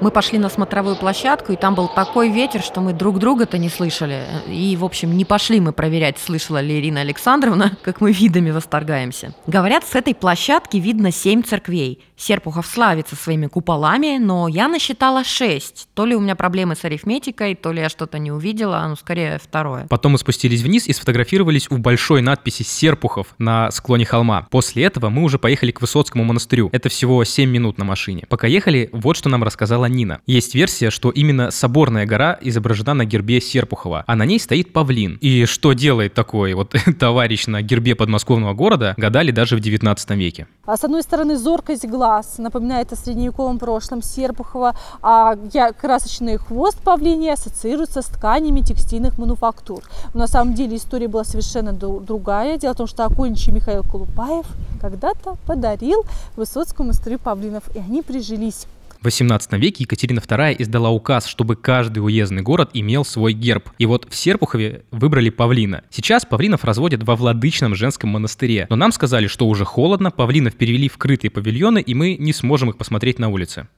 Мы 0.00 0.10
пошли 0.10 0.38
на 0.38 0.48
смотровую 0.48 0.96
площадку, 0.96 1.52
и 1.52 1.56
там 1.56 1.74
был 1.74 1.88
такой 1.88 2.30
ветер, 2.30 2.62
что 2.62 2.80
мы 2.80 2.92
друг 2.92 3.18
друга-то 3.18 3.58
не 3.58 3.68
слышали. 3.68 4.22
И, 4.48 4.76
в 4.76 4.84
общем, 4.84 5.16
не 5.16 5.24
пошли 5.24 5.60
мы 5.60 5.72
проверять, 5.72 6.18
слышала 6.18 6.60
ли 6.60 6.78
Ирина 6.78 7.00
Александровна, 7.00 7.76
как 7.82 8.00
мы 8.00 8.12
видами 8.12 8.50
восторгаемся. 8.50 9.34
Говорят, 9.46 9.84
с 9.84 9.94
этой 9.94 10.14
площадки 10.14 10.76
видно 10.76 11.10
семь 11.10 11.42
церквей. 11.42 12.04
Серпухов 12.16 12.66
славится 12.66 13.16
своими 13.16 13.46
куполами, 13.46 14.18
но 14.18 14.48
я 14.48 14.68
насчитала 14.68 15.24
шесть. 15.24 15.88
То 15.94 16.04
ли 16.04 16.14
у 16.14 16.20
меня 16.20 16.36
проблемы 16.36 16.74
с 16.74 16.84
арифметикой, 16.84 17.54
то 17.54 17.72
ли 17.72 17.80
я 17.80 17.88
что-то 17.88 18.18
не 18.18 18.32
увидела, 18.32 18.84
ну, 18.88 18.96
скорее 18.96 19.38
второе. 19.42 19.86
Потом 19.88 20.12
мы 20.12 20.18
спустились 20.18 20.62
вниз 20.62 20.86
и 20.86 20.92
сфотографировались 20.92 21.70
у 21.70 21.78
большой 21.78 22.22
надписи 22.22 22.62
«Серпухов» 22.62 23.28
на 23.38 23.70
склоне 23.70 24.04
холма. 24.04 24.46
После 24.50 24.84
этого 24.84 25.08
мы 25.08 25.22
уже 25.22 25.38
поехали 25.38 25.70
к 25.70 25.80
Высоцкому 25.80 26.24
монастырю. 26.24 26.68
Это 26.72 26.88
всего 26.88 27.22
7 27.24 27.48
минут 27.48 27.78
на 27.78 27.84
машине. 27.84 28.24
Пока 28.28 28.46
ехали, 28.46 28.90
вот 28.92 29.16
что 29.16 29.28
нам 29.28 29.42
рассказала 29.42 29.87
Нина. 29.88 30.20
Есть 30.26 30.54
версия, 30.54 30.90
что 30.90 31.10
именно 31.10 31.50
соборная 31.50 32.06
гора 32.06 32.38
изображена 32.40 32.94
на 32.94 33.04
гербе 33.04 33.40
Серпухова, 33.40 34.04
а 34.06 34.16
на 34.16 34.24
ней 34.24 34.40
стоит 34.40 34.72
павлин. 34.72 35.18
И 35.20 35.44
что 35.44 35.72
делает 35.72 36.14
такой 36.14 36.54
вот 36.54 36.74
товарищ 36.98 37.46
на 37.46 37.62
гербе 37.62 37.94
подмосковного 37.94 38.54
города, 38.54 38.94
гадали 38.96 39.30
даже 39.30 39.56
в 39.56 39.60
19 39.60 40.10
веке. 40.10 40.46
А 40.64 40.76
с 40.76 40.84
одной 40.84 41.02
стороны, 41.02 41.36
зоркость 41.36 41.86
глаз 41.86 42.38
напоминает 42.38 42.92
о 42.92 42.96
средневековом 42.96 43.58
прошлом 43.58 44.02
Серпухова, 44.02 44.76
а 45.02 45.36
красочный 45.72 46.36
хвост 46.36 46.78
павлиния 46.82 47.34
ассоциируется 47.34 48.02
с 48.02 48.06
тканями 48.06 48.60
текстильных 48.60 49.18
мануфактур. 49.18 49.82
Но 50.14 50.20
на 50.20 50.26
самом 50.26 50.54
деле 50.54 50.76
история 50.76 51.08
была 51.08 51.24
совершенно 51.24 51.70
дру- 51.70 52.04
другая. 52.04 52.58
Дело 52.58 52.74
в 52.74 52.76
том, 52.76 52.86
что 52.86 53.04
окольничий 53.04 53.52
Михаил 53.52 53.82
Колупаев 53.82 54.46
когда-то 54.80 55.36
подарил 55.46 56.04
Высоцкому 56.36 56.88
монастырю 56.88 57.18
павлинов, 57.18 57.64
и 57.74 57.78
они 57.78 58.02
прижились. 58.02 58.66
В 59.00 59.04
18 59.04 59.52
веке 59.52 59.84
Екатерина 59.84 60.18
II 60.18 60.56
издала 60.58 60.90
указ, 60.90 61.26
чтобы 61.26 61.54
каждый 61.54 62.00
уездный 62.00 62.42
город 62.42 62.70
имел 62.72 63.04
свой 63.04 63.32
герб. 63.32 63.70
И 63.78 63.86
вот 63.86 64.08
в 64.10 64.16
Серпухове 64.16 64.82
выбрали 64.90 65.30
павлина. 65.30 65.84
Сейчас 65.88 66.24
павлинов 66.24 66.64
разводят 66.64 67.04
во 67.04 67.14
владычном 67.14 67.76
женском 67.76 68.10
монастыре. 68.10 68.66
Но 68.70 68.76
нам 68.76 68.90
сказали, 68.90 69.28
что 69.28 69.46
уже 69.46 69.64
холодно, 69.64 70.10
павлинов 70.10 70.56
перевели 70.56 70.88
в 70.88 70.98
крытые 70.98 71.30
павильоны, 71.30 71.80
и 71.80 71.94
мы 71.94 72.16
не 72.16 72.32
сможем 72.32 72.70
их 72.70 72.76
посмотреть 72.76 73.20
на 73.20 73.28
улице. 73.28 73.68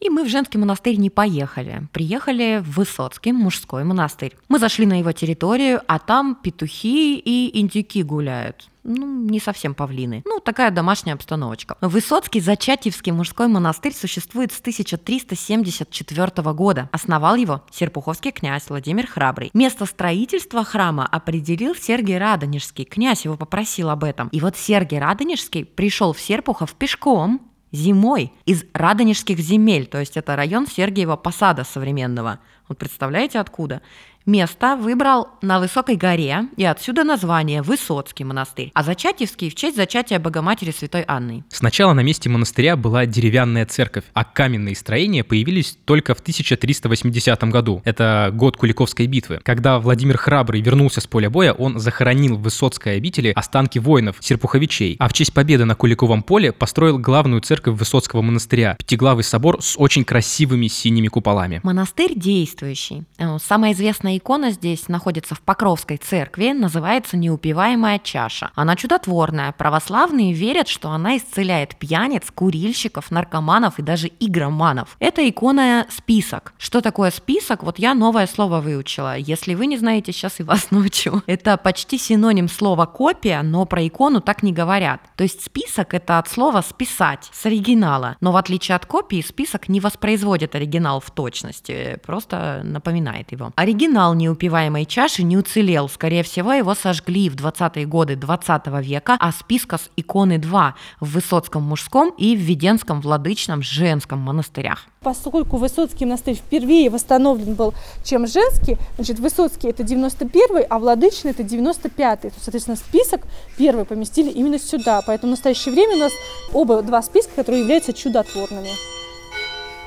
И 0.00 0.08
мы 0.08 0.24
в 0.24 0.28
женский 0.28 0.56
монастырь 0.56 0.96
не 0.96 1.10
поехали. 1.10 1.86
Приехали 1.92 2.62
в 2.64 2.76
Высоцкий 2.78 3.32
мужской 3.32 3.84
монастырь. 3.84 4.34
Мы 4.48 4.58
зашли 4.58 4.86
на 4.86 4.98
его 4.98 5.12
территорию, 5.12 5.82
а 5.86 5.98
там 5.98 6.38
петухи 6.42 7.18
и 7.18 7.60
индюки 7.60 8.02
гуляют. 8.02 8.68
Ну, 8.88 9.06
не 9.06 9.38
совсем 9.38 9.74
павлины. 9.74 10.22
Ну, 10.24 10.40
такая 10.40 10.70
домашняя 10.70 11.12
обстановочка. 11.12 11.76
Высоцкий 11.82 12.40
Зачатьевский 12.40 13.12
мужской 13.12 13.46
монастырь 13.46 13.94
существует 13.94 14.50
с 14.50 14.60
1374 14.60 16.52
года. 16.54 16.88
Основал 16.90 17.34
его 17.34 17.62
серпуховский 17.70 18.30
князь 18.30 18.70
Владимир 18.70 19.06
Храбрый. 19.06 19.50
Место 19.52 19.84
строительства 19.84 20.64
храма 20.64 21.06
определил 21.06 21.74
Сергий 21.74 22.16
Радонежский. 22.16 22.86
Князь 22.86 23.26
его 23.26 23.36
попросил 23.36 23.90
об 23.90 24.04
этом. 24.04 24.28
И 24.28 24.40
вот 24.40 24.56
Сергий 24.56 24.98
Радонежский 24.98 25.66
пришел 25.66 26.14
в 26.14 26.20
Серпухов 26.20 26.72
пешком, 26.72 27.42
зимой 27.72 28.32
из 28.46 28.64
Радонежских 28.72 29.38
земель, 29.38 29.86
то 29.86 29.98
есть 30.00 30.16
это 30.16 30.36
район 30.36 30.66
Сергиева 30.66 31.16
Посада 31.16 31.64
современного. 31.64 32.40
Вот 32.68 32.78
представляете 32.78 33.38
откуда? 33.38 33.82
Место 34.28 34.76
выбрал 34.76 35.28
на 35.40 35.58
высокой 35.58 35.96
горе, 35.96 36.48
и 36.58 36.62
отсюда 36.62 37.02
название 37.02 37.62
Высоцкий 37.62 38.24
монастырь, 38.24 38.70
а 38.74 38.82
Зачатьевский 38.82 39.48
в 39.48 39.54
честь 39.54 39.74
зачатия 39.74 40.18
Богоматери 40.18 40.70
Святой 40.70 41.02
Анны. 41.08 41.44
Сначала 41.48 41.94
на 41.94 42.00
месте 42.00 42.28
монастыря 42.28 42.76
была 42.76 43.06
деревянная 43.06 43.64
церковь, 43.64 44.04
а 44.12 44.24
каменные 44.24 44.76
строения 44.76 45.24
появились 45.24 45.78
только 45.86 46.14
в 46.14 46.20
1380 46.20 47.42
году. 47.44 47.80
Это 47.86 48.30
год 48.34 48.58
Куликовской 48.58 49.06
битвы. 49.06 49.40
Когда 49.42 49.78
Владимир 49.78 50.18
Храбрый 50.18 50.60
вернулся 50.60 51.00
с 51.00 51.06
поля 51.06 51.30
боя, 51.30 51.54
он 51.54 51.78
захоронил 51.78 52.36
в 52.36 52.42
Высоцкой 52.42 52.98
обители 52.98 53.32
останки 53.34 53.78
воинов, 53.78 54.16
серпуховичей, 54.20 54.96
а 54.98 55.08
в 55.08 55.14
честь 55.14 55.32
победы 55.32 55.64
на 55.64 55.74
Куликовом 55.74 56.22
поле 56.22 56.52
построил 56.52 56.98
главную 56.98 57.40
церковь 57.40 57.78
Высоцкого 57.78 58.20
монастыря, 58.20 58.76
пятиглавый 58.78 59.24
собор 59.24 59.62
с 59.62 59.74
очень 59.78 60.04
красивыми 60.04 60.66
синими 60.66 61.08
куполами. 61.08 61.60
Монастырь 61.62 62.12
действующий. 62.14 63.04
Э, 63.16 63.38
Самая 63.42 63.72
известная 63.72 64.17
икона 64.18 64.50
здесь 64.50 64.88
находится 64.88 65.34
в 65.34 65.40
Покровской 65.40 65.96
церкви, 65.96 66.52
называется 66.52 67.16
«Неупиваемая 67.16 67.98
чаша». 67.98 68.50
Она 68.54 68.76
чудотворная. 68.76 69.52
Православные 69.52 70.32
верят, 70.32 70.68
что 70.68 70.90
она 70.90 71.16
исцеляет 71.16 71.76
пьяниц, 71.76 72.24
курильщиков, 72.34 73.10
наркоманов 73.10 73.78
и 73.78 73.82
даже 73.82 74.10
игроманов. 74.20 74.96
Это 74.98 75.28
икона 75.28 75.86
список. 75.90 76.52
Что 76.58 76.80
такое 76.80 77.10
список? 77.10 77.62
Вот 77.62 77.78
я 77.78 77.94
новое 77.94 78.26
слово 78.26 78.60
выучила. 78.60 79.16
Если 79.16 79.54
вы 79.54 79.66
не 79.66 79.78
знаете, 79.78 80.12
сейчас 80.12 80.40
и 80.40 80.42
вас 80.42 80.68
научу. 80.70 81.22
Это 81.26 81.56
почти 81.56 81.98
синоним 81.98 82.48
слова 82.48 82.86
копия, 82.86 83.42
но 83.42 83.64
про 83.64 83.86
икону 83.86 84.20
так 84.20 84.42
не 84.42 84.52
говорят. 84.52 85.00
То 85.16 85.24
есть 85.24 85.44
список 85.44 85.94
это 85.94 86.18
от 86.18 86.28
слова 86.28 86.60
списать 86.62 87.30
с 87.32 87.46
оригинала. 87.46 88.16
Но 88.20 88.32
в 88.32 88.36
отличие 88.36 88.76
от 88.76 88.86
копии, 88.86 89.24
список 89.26 89.68
не 89.68 89.80
воспроизводит 89.80 90.54
оригинал 90.54 91.00
в 91.00 91.10
точности, 91.10 92.00
просто 92.04 92.62
напоминает 92.64 93.32
его. 93.32 93.52
Оригинал 93.56 94.07
неупиваемой 94.14 94.84
чаши 94.84 95.22
не 95.22 95.36
уцелел. 95.36 95.88
Скорее 95.88 96.22
всего, 96.22 96.52
его 96.52 96.74
сожгли 96.74 97.28
в 97.28 97.36
20-е 97.36 97.86
годы 97.86 98.16
20 98.16 98.66
века, 98.82 99.16
а 99.18 99.32
списка 99.32 99.78
с 99.78 99.90
иконы 99.96 100.38
2 100.38 100.74
в 101.00 101.10
Высоцком 101.12 101.62
мужском 101.62 102.12
и 102.16 102.36
в 102.36 102.40
Веденском 102.40 103.00
владычном 103.00 103.62
женском 103.62 104.18
монастырях. 104.18 104.86
Поскольку 105.00 105.56
Высоцкий 105.56 106.04
монастырь 106.04 106.34
впервые 106.34 106.90
восстановлен 106.90 107.54
был, 107.54 107.74
чем 108.04 108.26
женский, 108.26 108.76
значит, 108.96 109.18
Высоцкий 109.18 109.68
это 109.68 109.82
91 109.82 110.66
а 110.68 110.78
Владычный 110.78 111.30
это 111.30 111.42
95 111.42 112.24
-й. 112.24 112.30
То, 112.30 112.40
соответственно, 112.40 112.76
список 112.76 113.22
первый 113.56 113.84
поместили 113.84 114.30
именно 114.30 114.58
сюда. 114.58 115.02
Поэтому 115.06 115.32
в 115.32 115.36
настоящее 115.36 115.74
время 115.74 115.96
у 115.96 115.98
нас 115.98 116.12
оба 116.52 116.82
два 116.82 117.02
списка, 117.02 117.30
которые 117.36 117.62
являются 117.62 117.92
чудотворными. 117.92 118.70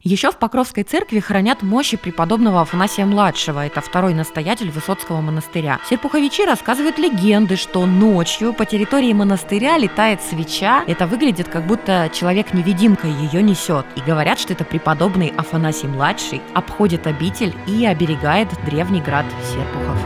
Еще 0.03 0.31
в 0.31 0.37
Покровской 0.37 0.81
церкви 0.83 1.19
хранят 1.19 1.61
мощи 1.61 1.95
преподобного 1.95 2.61
Афанасия-младшего, 2.61 3.63
это 3.67 3.81
второй 3.81 4.15
настоятель 4.15 4.71
Высоцкого 4.71 5.21
монастыря. 5.21 5.79
Серпуховичи 5.87 6.41
рассказывают 6.41 6.97
легенды, 6.97 7.55
что 7.55 7.85
ночью 7.85 8.53
по 8.53 8.65
территории 8.65 9.13
монастыря 9.13 9.77
летает 9.77 10.23
свеча, 10.23 10.83
это 10.87 11.05
выглядит 11.05 11.49
как 11.49 11.67
будто 11.67 12.09
человек-невидимка 12.11 13.07
ее 13.07 13.43
несет. 13.43 13.85
И 13.95 14.01
говорят, 14.01 14.39
что 14.39 14.53
это 14.53 14.63
преподобный 14.63 15.33
Афанасий-младший 15.37 16.41
обходит 16.55 17.05
обитель 17.05 17.53
и 17.67 17.85
оберегает 17.85 18.49
древний 18.65 19.01
град 19.01 19.25
Серпухов. 19.43 19.99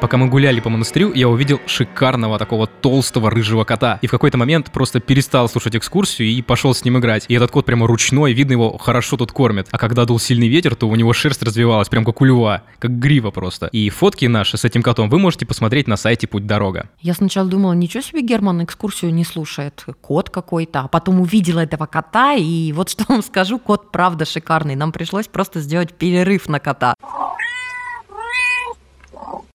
Пока 0.00 0.18
мы 0.18 0.28
гуляли 0.28 0.60
по 0.60 0.68
монастырю, 0.68 1.12
я 1.14 1.26
увидел 1.26 1.58
шикарного 1.66 2.38
такого 2.38 2.66
толстого 2.66 3.30
рыжего 3.30 3.64
кота. 3.64 3.98
И 4.02 4.06
в 4.06 4.10
какой-то 4.10 4.36
момент 4.36 4.70
просто 4.70 5.00
перестал 5.00 5.48
слушать 5.48 5.74
экскурсию 5.74 6.28
и 6.28 6.42
пошел 6.42 6.74
с 6.74 6.84
ним 6.84 6.98
играть. 6.98 7.24
И 7.28 7.34
этот 7.34 7.50
кот 7.50 7.64
прямо 7.64 7.86
ручной, 7.86 8.34
видно 8.34 8.52
его 8.52 8.76
хорошо 8.76 9.16
тут 9.16 9.32
кормят. 9.32 9.68
А 9.70 9.78
когда 9.78 10.04
дул 10.04 10.18
сильный 10.18 10.48
ветер, 10.48 10.74
то 10.74 10.86
у 10.88 10.94
него 10.96 11.14
шерсть 11.14 11.42
развивалась, 11.42 11.88
прям 11.88 12.04
как 12.04 12.20
у 12.20 12.24
льва, 12.26 12.62
как 12.78 12.98
грива 12.98 13.30
просто. 13.30 13.68
И 13.72 13.88
фотки 13.88 14.26
наши 14.26 14.58
с 14.58 14.64
этим 14.66 14.82
котом 14.82 15.08
вы 15.08 15.18
можете 15.18 15.46
посмотреть 15.46 15.88
на 15.88 15.96
сайте 15.96 16.26
Путь 16.26 16.46
Дорога. 16.46 16.90
Я 17.00 17.14
сначала 17.14 17.48
думала, 17.48 17.72
ничего 17.72 18.02
себе 18.02 18.20
Герман 18.20 18.64
экскурсию 18.64 19.14
не 19.14 19.24
слушает, 19.24 19.84
кот 20.02 20.28
какой-то, 20.28 20.80
а 20.80 20.88
потом 20.88 21.20
увидела 21.20 21.60
этого 21.60 21.86
кота, 21.86 22.34
и 22.34 22.72
вот 22.72 22.90
что 22.90 23.04
вам 23.08 23.22
скажу, 23.22 23.58
кот 23.58 23.92
правда 23.92 24.26
шикарный. 24.26 24.74
Нам 24.76 24.92
пришлось 24.92 25.26
просто 25.26 25.60
сделать 25.60 25.94
перерыв 25.94 26.48
на 26.48 26.60
кота. 26.60 26.94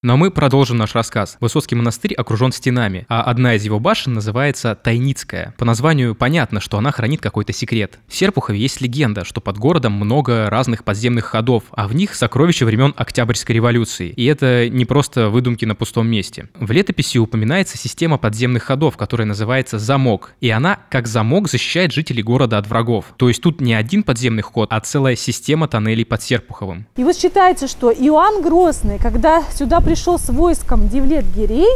Но 0.04 0.18
мы 0.18 0.32
продолжим 0.32 0.78
наш 0.78 0.96
рассказ. 0.96 1.38
Высоцкий 1.42 1.76
монастырь 1.76 2.16
окружен 2.16 2.52
стенами, 2.52 3.06
а 3.08 3.22
одна 3.22 3.54
из 3.54 3.64
его 3.64 3.80
башен 3.80 4.16
называется 4.16 4.74
Тайницкая. 4.74 5.54
По 5.60 5.64
названию 5.64 6.16
понятно, 6.16 6.60
что 6.60 6.80
она 6.80 6.92
хранит 6.92 7.22
какой-то 7.22 7.54
секрет. 7.54 8.00
В 8.08 8.16
Серпухове 8.16 8.58
есть 8.58 8.82
легенда, 8.82 9.24
что 9.24 9.42
под 9.42 9.60
городом 9.60 9.94
много 9.94 10.50
разных 10.50 10.84
подземных 10.86 11.26
ходов, 11.26 11.66
а 11.70 11.88
в 11.88 11.94
них 11.94 12.16
сокровища 12.16 12.66
времен 12.66 12.96
Октябрьской 12.98 13.54
революции. 13.54 14.10
И 14.10 14.26
это 14.26 14.70
не 14.70 14.86
просто 14.86 15.30
выдумки 15.30 15.66
на 15.66 15.76
пустом 15.76 16.08
месте. 16.08 16.50
В 16.56 16.72
летописи 16.72 17.20
упоминается 17.20 17.78
система 17.78 18.18
подземных 18.18 18.64
ходов, 18.64 18.98
которая 18.98 19.28
называется 19.28 19.78
«Замок». 19.78 20.34
И 20.42 20.50
она, 20.50 20.80
как 20.90 21.06
замок, 21.06 21.48
защищает 21.48 21.92
жителей 21.92 22.24
города 22.24 22.58
от 22.58 22.66
врагов. 22.66 23.14
То 23.18 23.28
есть 23.28 23.44
тут 23.44 23.62
не 23.62 23.76
один 23.76 24.02
подземный 24.02 24.42
ход, 24.42 24.68
а 24.74 24.80
целая 24.80 25.16
система 25.16 25.68
тоннелей 25.68 26.06
под 26.06 26.24
Серпуховым. 26.24 26.88
И 26.96 27.04
вот 27.04 27.16
считается, 27.16 27.68
что 27.68 27.92
Иоанн 27.92 28.42
Грозный, 28.42 28.98
когда 28.98 29.44
сюда 29.52 29.80
пришел 29.92 30.18
с 30.18 30.30
войском 30.30 30.88
Девлет-Гирей, 30.88 31.68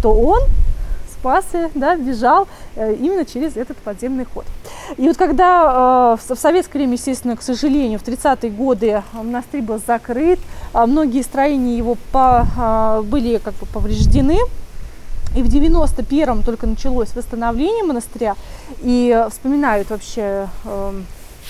то 0.00 0.14
он 0.14 0.42
спасся, 1.12 1.70
да, 1.74 1.96
бежал 1.96 2.46
э, 2.76 2.94
именно 2.94 3.24
через 3.24 3.56
этот 3.56 3.76
подземный 3.78 4.26
ход. 4.26 4.44
И 4.96 5.08
вот 5.08 5.16
когда 5.16 6.16
э, 6.16 6.34
в 6.34 6.38
советское 6.38 6.78
время, 6.78 6.92
естественно, 6.92 7.36
к 7.36 7.42
сожалению, 7.42 7.98
в 7.98 8.04
30-е 8.04 8.52
годы 8.52 9.02
монастырь 9.12 9.60
был 9.60 9.80
закрыт, 9.84 10.38
а 10.72 10.86
многие 10.86 11.22
строения 11.22 11.76
его 11.76 11.96
а, 12.12 13.02
были 13.02 13.38
как 13.38 13.54
бы 13.54 13.66
повреждены, 13.66 14.38
И 15.34 15.42
в 15.42 15.48
91-м 15.48 16.44
только 16.44 16.68
началось 16.68 17.12
восстановление 17.16 17.82
монастыря. 17.82 18.36
И 18.82 19.26
вспоминают 19.30 19.90
вообще 19.90 20.48
э, 20.64 21.00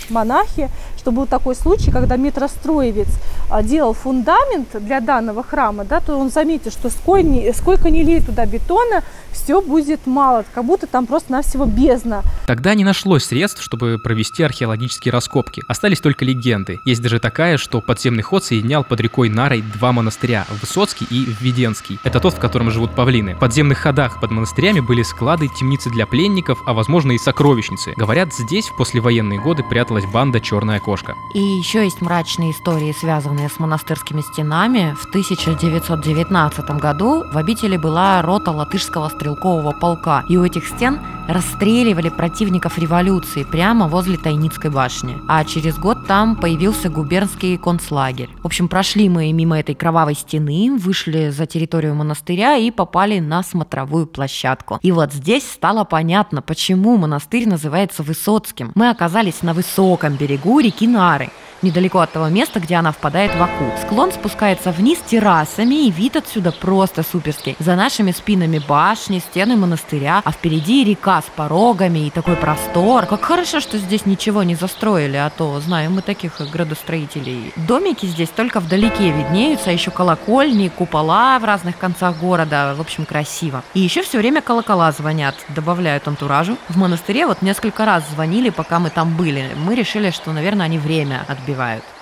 монахи, 0.08 0.70
что 1.04 1.12
был 1.12 1.26
такой 1.26 1.54
случай, 1.54 1.90
когда 1.90 2.16
метростроевец 2.16 3.08
а, 3.50 3.62
делал 3.62 3.92
фундамент 3.92 4.68
для 4.80 5.00
данного 5.00 5.42
храма, 5.42 5.84
да, 5.84 6.00
то 6.00 6.16
он 6.16 6.30
заметил, 6.30 6.70
что 6.70 6.88
сколько, 6.88 7.52
сколько 7.52 7.90
не 7.90 8.02
лей 8.02 8.23
туда 8.23 8.46
бетона, 8.46 9.02
все 9.30 9.61
будет 9.61 10.06
мало, 10.06 10.46
как 10.54 10.64
будто 10.64 10.87
там 10.87 11.06
просто 11.06 11.30
на 11.32 11.42
всего 11.42 11.66
бездна. 11.66 12.23
Тогда 12.46 12.75
не 12.75 12.84
нашлось 12.84 13.25
средств, 13.25 13.62
чтобы 13.62 13.99
провести 14.02 14.42
археологические 14.42 15.12
раскопки. 15.12 15.62
Остались 15.68 16.00
только 16.00 16.25
легенды. 16.25 16.78
Есть 16.87 17.02
даже 17.02 17.20
такая, 17.20 17.58
что 17.58 17.82
подземный 17.82 18.23
ход 18.23 18.42
соединял 18.42 18.82
под 18.82 19.00
рекой 19.00 19.28
Нарой 19.28 19.61
два 19.61 19.92
монастыря– 19.92 20.46
Высоцкий 20.62 21.06
и 21.11 21.26
Введенский. 21.38 21.99
Это 22.02 22.18
тот, 22.18 22.32
в 22.32 22.38
котором 22.38 22.70
живут 22.70 22.94
павлины. 22.94 23.34
В 23.34 23.40
подземных 23.40 23.76
ходах 23.76 24.20
под 24.20 24.30
монастырями 24.30 24.80
были 24.80 25.02
склады, 25.02 25.49
темницы 25.49 25.90
для 25.90 26.06
пленников, 26.06 26.61
а 26.66 26.73
возможно 26.73 27.12
и 27.12 27.18
сокровищницы. 27.18 27.92
Говорят, 27.99 28.32
здесь 28.32 28.68
в 28.68 28.76
послевоенные 28.78 29.38
годы 29.38 29.62
пряталась 29.62 30.06
банда 30.06 30.40
«Черная 30.40 30.80
кошка». 30.80 30.93
И 31.34 31.40
еще 31.40 31.84
есть 31.84 32.00
мрачные 32.00 32.52
истории, 32.52 32.92
связанные 32.92 33.48
с 33.48 33.58
монастырскими 33.58 34.20
стенами. 34.20 34.94
В 35.00 35.06
1919 35.06 36.70
году 36.80 37.24
в 37.32 37.36
обители 37.36 37.76
была 37.76 38.22
рота 38.22 38.50
латышского 38.50 39.08
стрелкового 39.08 39.72
полка, 39.72 40.24
и 40.28 40.36
у 40.36 40.44
этих 40.44 40.66
стен 40.66 41.00
расстреливали 41.28 42.08
противников 42.08 42.78
революции 42.78 43.44
прямо 43.44 43.88
возле 43.88 44.18
Тайницкой 44.18 44.70
башни. 44.70 45.16
А 45.28 45.44
через 45.44 45.78
год 45.78 46.06
там 46.06 46.36
появился 46.36 46.90
губернский 46.90 47.56
концлагерь. 47.56 48.28
В 48.42 48.46
общем, 48.46 48.68
прошли 48.68 49.08
мы 49.08 49.32
мимо 49.32 49.58
этой 49.58 49.74
кровавой 49.74 50.14
стены, 50.14 50.76
вышли 50.76 51.30
за 51.30 51.46
территорию 51.46 51.94
монастыря 51.94 52.56
и 52.56 52.70
попали 52.70 53.20
на 53.20 53.42
смотровую 53.42 54.06
площадку. 54.06 54.78
И 54.82 54.92
вот 54.92 55.12
здесь 55.12 55.50
стало 55.50 55.84
понятно, 55.84 56.42
почему 56.42 56.96
монастырь 56.96 57.48
называется 57.48 58.02
Высоцким. 58.02 58.72
Мы 58.74 58.90
оказались 58.90 59.42
на 59.42 59.54
высоком 59.54 60.16
берегу 60.16 60.60
реки 60.60 60.83
Нары 60.86 61.30
недалеко 61.64 62.00
от 62.00 62.12
того 62.12 62.28
места, 62.28 62.60
где 62.60 62.76
она 62.76 62.92
впадает 62.92 63.34
в 63.34 63.42
Аку. 63.42 63.72
Склон 63.82 64.12
спускается 64.12 64.70
вниз 64.70 64.98
террасами, 64.98 65.86
и 65.86 65.90
вид 65.90 66.16
отсюда 66.16 66.52
просто 66.52 67.02
суперский. 67.02 67.56
За 67.58 67.74
нашими 67.74 68.12
спинами 68.12 68.58
башни, 68.58 69.18
стены 69.18 69.56
монастыря, 69.56 70.22
а 70.24 70.30
впереди 70.30 70.84
река 70.84 71.22
с 71.22 71.24
порогами 71.34 72.06
и 72.06 72.10
такой 72.10 72.36
простор. 72.36 73.06
Как 73.06 73.22
хорошо, 73.22 73.60
что 73.60 73.78
здесь 73.78 74.06
ничего 74.06 74.42
не 74.42 74.54
застроили, 74.54 75.16
а 75.16 75.30
то 75.30 75.58
знаем 75.60 75.94
мы 75.94 76.02
таких 76.02 76.40
градостроителей. 76.52 77.52
Домики 77.56 78.06
здесь 78.06 78.28
только 78.28 78.60
вдалеке 78.60 79.10
виднеются, 79.10 79.70
еще 79.70 79.90
колокольни, 79.90 80.68
купола 80.68 81.38
в 81.38 81.44
разных 81.44 81.78
концах 81.78 82.18
города. 82.18 82.74
В 82.76 82.80
общем, 82.80 83.06
красиво. 83.06 83.62
И 83.72 83.80
еще 83.80 84.02
все 84.02 84.18
время 84.18 84.42
колокола 84.42 84.92
звонят, 84.92 85.34
добавляют 85.48 86.06
антуражу. 86.06 86.58
В 86.68 86.76
монастыре 86.76 87.26
вот 87.26 87.40
несколько 87.40 87.86
раз 87.86 88.04
звонили, 88.10 88.50
пока 88.50 88.78
мы 88.78 88.90
там 88.90 89.16
были. 89.16 89.50
Мы 89.56 89.74
решили, 89.74 90.10
что, 90.10 90.32
наверное, 90.32 90.66
они 90.66 90.73
время 90.78 91.24
отбивают 91.26 91.96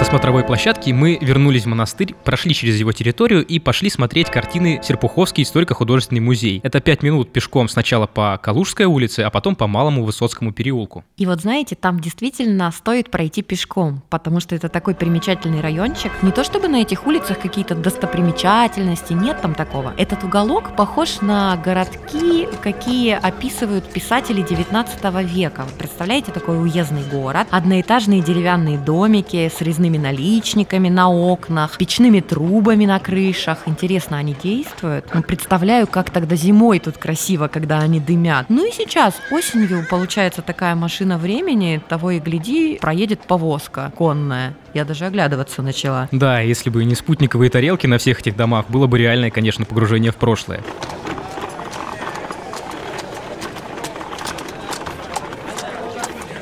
Со 0.00 0.06
смотровой 0.06 0.44
площадки 0.44 0.92
мы 0.92 1.18
вернулись 1.20 1.64
в 1.64 1.66
монастырь, 1.66 2.14
прошли 2.24 2.54
через 2.54 2.80
его 2.80 2.90
территорию 2.90 3.44
и 3.44 3.58
пошли 3.58 3.90
смотреть 3.90 4.30
картины 4.30 4.80
Серпуховский 4.82 5.42
историко-художественный 5.42 6.22
музей. 6.22 6.60
Это 6.62 6.80
пять 6.80 7.02
минут 7.02 7.34
пешком 7.34 7.68
сначала 7.68 8.06
по 8.06 8.40
Калужской 8.42 8.86
улице, 8.86 9.20
а 9.20 9.28
потом 9.28 9.56
по 9.56 9.66
Малому 9.66 10.02
Высоцкому 10.02 10.54
переулку. 10.54 11.04
И 11.18 11.26
вот 11.26 11.42
знаете, 11.42 11.76
там 11.76 12.00
действительно 12.00 12.70
стоит 12.70 13.10
пройти 13.10 13.42
пешком, 13.42 14.02
потому 14.08 14.40
что 14.40 14.54
это 14.54 14.70
такой 14.70 14.94
примечательный 14.94 15.60
райончик. 15.60 16.10
Не 16.22 16.32
то 16.32 16.44
чтобы 16.44 16.68
на 16.68 16.80
этих 16.80 17.06
улицах 17.06 17.38
какие-то 17.38 17.74
достопримечательности, 17.74 19.12
нет 19.12 19.42
там 19.42 19.54
такого. 19.54 19.92
Этот 19.98 20.24
уголок 20.24 20.76
похож 20.76 21.20
на 21.20 21.58
городки, 21.58 22.48
какие 22.62 23.12
описывают 23.12 23.84
писатели 23.92 24.40
19 24.40 25.04
века. 25.30 25.66
Представляете 25.78 26.32
такой 26.32 26.58
уездный 26.58 27.02
город, 27.02 27.48
одноэтажные 27.50 28.22
деревянные 28.22 28.78
домики 28.78 29.52
с 29.54 29.60
резными 29.60 29.89
наличниками 29.98 30.88
на 30.88 31.10
окнах, 31.10 31.76
печными 31.78 32.20
трубами 32.20 32.86
на 32.86 32.98
крышах. 32.98 33.58
Интересно, 33.66 34.18
они 34.18 34.36
действуют? 34.42 35.06
Ну, 35.12 35.22
представляю, 35.22 35.86
как 35.86 36.10
тогда 36.10 36.36
зимой 36.36 36.78
тут 36.78 36.98
красиво, 36.98 37.48
когда 37.48 37.80
они 37.80 38.00
дымят. 38.00 38.46
Ну 38.48 38.66
и 38.66 38.72
сейчас, 38.72 39.14
осенью, 39.30 39.86
получается 39.88 40.42
такая 40.42 40.74
машина 40.74 41.18
времени, 41.18 41.80
того 41.88 42.12
и 42.12 42.18
гляди, 42.18 42.78
проедет 42.80 43.20
повозка 43.20 43.92
конная. 43.96 44.54
Я 44.74 44.84
даже 44.84 45.06
оглядываться 45.06 45.62
начала. 45.62 46.08
Да, 46.12 46.40
если 46.40 46.70
бы 46.70 46.84
не 46.84 46.94
спутниковые 46.94 47.50
тарелки 47.50 47.86
на 47.86 47.98
всех 47.98 48.20
этих 48.20 48.36
домах, 48.36 48.66
было 48.68 48.86
бы 48.86 48.98
реальное, 48.98 49.30
конечно, 49.30 49.64
погружение 49.64 50.12
в 50.12 50.16
прошлое. 50.16 50.60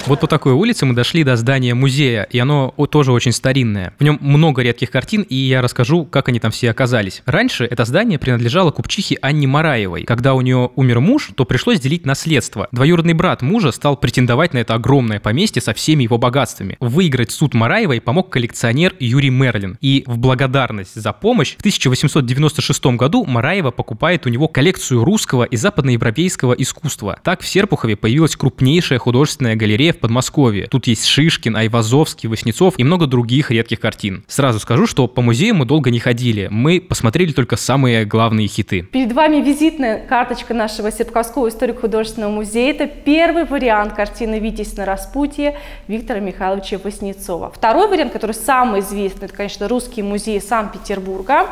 Вот 0.08 0.20
по 0.20 0.26
такой 0.26 0.54
улице 0.54 0.86
мы 0.86 0.94
дошли 0.94 1.22
до 1.22 1.36
здания 1.36 1.74
музея, 1.74 2.22
и 2.22 2.38
оно 2.38 2.72
тоже 2.90 3.12
очень 3.12 3.32
старинное. 3.32 3.92
В 3.98 4.02
нем 4.02 4.16
много 4.22 4.62
редких 4.62 4.90
картин, 4.90 5.20
и 5.20 5.34
я 5.34 5.60
расскажу, 5.60 6.06
как 6.06 6.30
они 6.30 6.40
там 6.40 6.50
все 6.50 6.70
оказались. 6.70 7.22
Раньше 7.26 7.66
это 7.66 7.84
здание 7.84 8.18
принадлежало 8.18 8.70
купчихе 8.70 9.18
Анне 9.20 9.46
Мараевой. 9.46 10.04
Когда 10.04 10.32
у 10.32 10.40
нее 10.40 10.70
умер 10.76 11.00
муж, 11.00 11.32
то 11.36 11.44
пришлось 11.44 11.78
делить 11.78 12.06
наследство. 12.06 12.68
Двоюродный 12.72 13.12
брат 13.12 13.42
мужа 13.42 13.70
стал 13.70 13.98
претендовать 13.98 14.54
на 14.54 14.58
это 14.58 14.72
огромное 14.72 15.20
поместье 15.20 15.60
со 15.60 15.74
всеми 15.74 16.04
его 16.04 16.16
богатствами. 16.16 16.78
Выиграть 16.80 17.30
суд 17.30 17.52
Мараевой 17.52 18.00
помог 18.00 18.30
коллекционер 18.30 18.94
Юрий 18.98 19.28
Мерлин. 19.28 19.76
И 19.82 20.04
в 20.06 20.16
благодарность 20.16 20.94
за 20.94 21.12
помощь 21.12 21.54
в 21.56 21.60
1896 21.60 22.86
году 22.96 23.26
Мараева 23.26 23.72
покупает 23.72 24.24
у 24.24 24.30
него 24.30 24.48
коллекцию 24.48 25.04
русского 25.04 25.44
и 25.44 25.58
западноевропейского 25.58 26.54
искусства. 26.54 27.18
Так 27.22 27.42
в 27.42 27.46
Серпухове 27.46 27.96
появилась 27.96 28.36
крупнейшая 28.36 28.98
художественная 28.98 29.54
галерея 29.54 29.92
в 29.92 29.97
Подмосковье. 29.98 30.66
Тут 30.66 30.86
есть 30.86 31.04
Шишкин, 31.06 31.56
Айвазовский, 31.56 32.28
Васнецов 32.28 32.74
и 32.78 32.84
много 32.84 33.06
других 33.06 33.50
редких 33.50 33.80
картин. 33.80 34.24
Сразу 34.26 34.58
скажу, 34.58 34.86
что 34.86 35.06
по 35.06 35.22
музею 35.22 35.54
мы 35.54 35.64
долго 35.64 35.90
не 35.90 35.98
ходили. 35.98 36.48
Мы 36.50 36.80
посмотрели 36.80 37.32
только 37.32 37.56
самые 37.56 38.04
главные 38.04 38.48
хиты. 38.48 38.82
Перед 38.82 39.12
вами 39.12 39.36
визитная 39.36 40.06
карточка 40.06 40.54
нашего 40.54 40.90
Серпуховского 40.90 41.48
историко-художественного 41.48 42.30
музея. 42.30 42.70
Это 42.72 42.86
первый 42.86 43.44
вариант 43.44 43.94
картины 43.94 44.38
«Витязь 44.38 44.76
на 44.76 44.84
распутье» 44.84 45.56
Виктора 45.88 46.20
Михайловича 46.20 46.78
Васнецова. 46.82 47.50
Второй 47.50 47.88
вариант, 47.88 48.12
который 48.12 48.32
самый 48.32 48.80
известный, 48.80 49.26
это, 49.26 49.34
конечно, 49.34 49.68
Русский 49.68 50.02
музей 50.02 50.40
Санкт-Петербурга. 50.40 51.46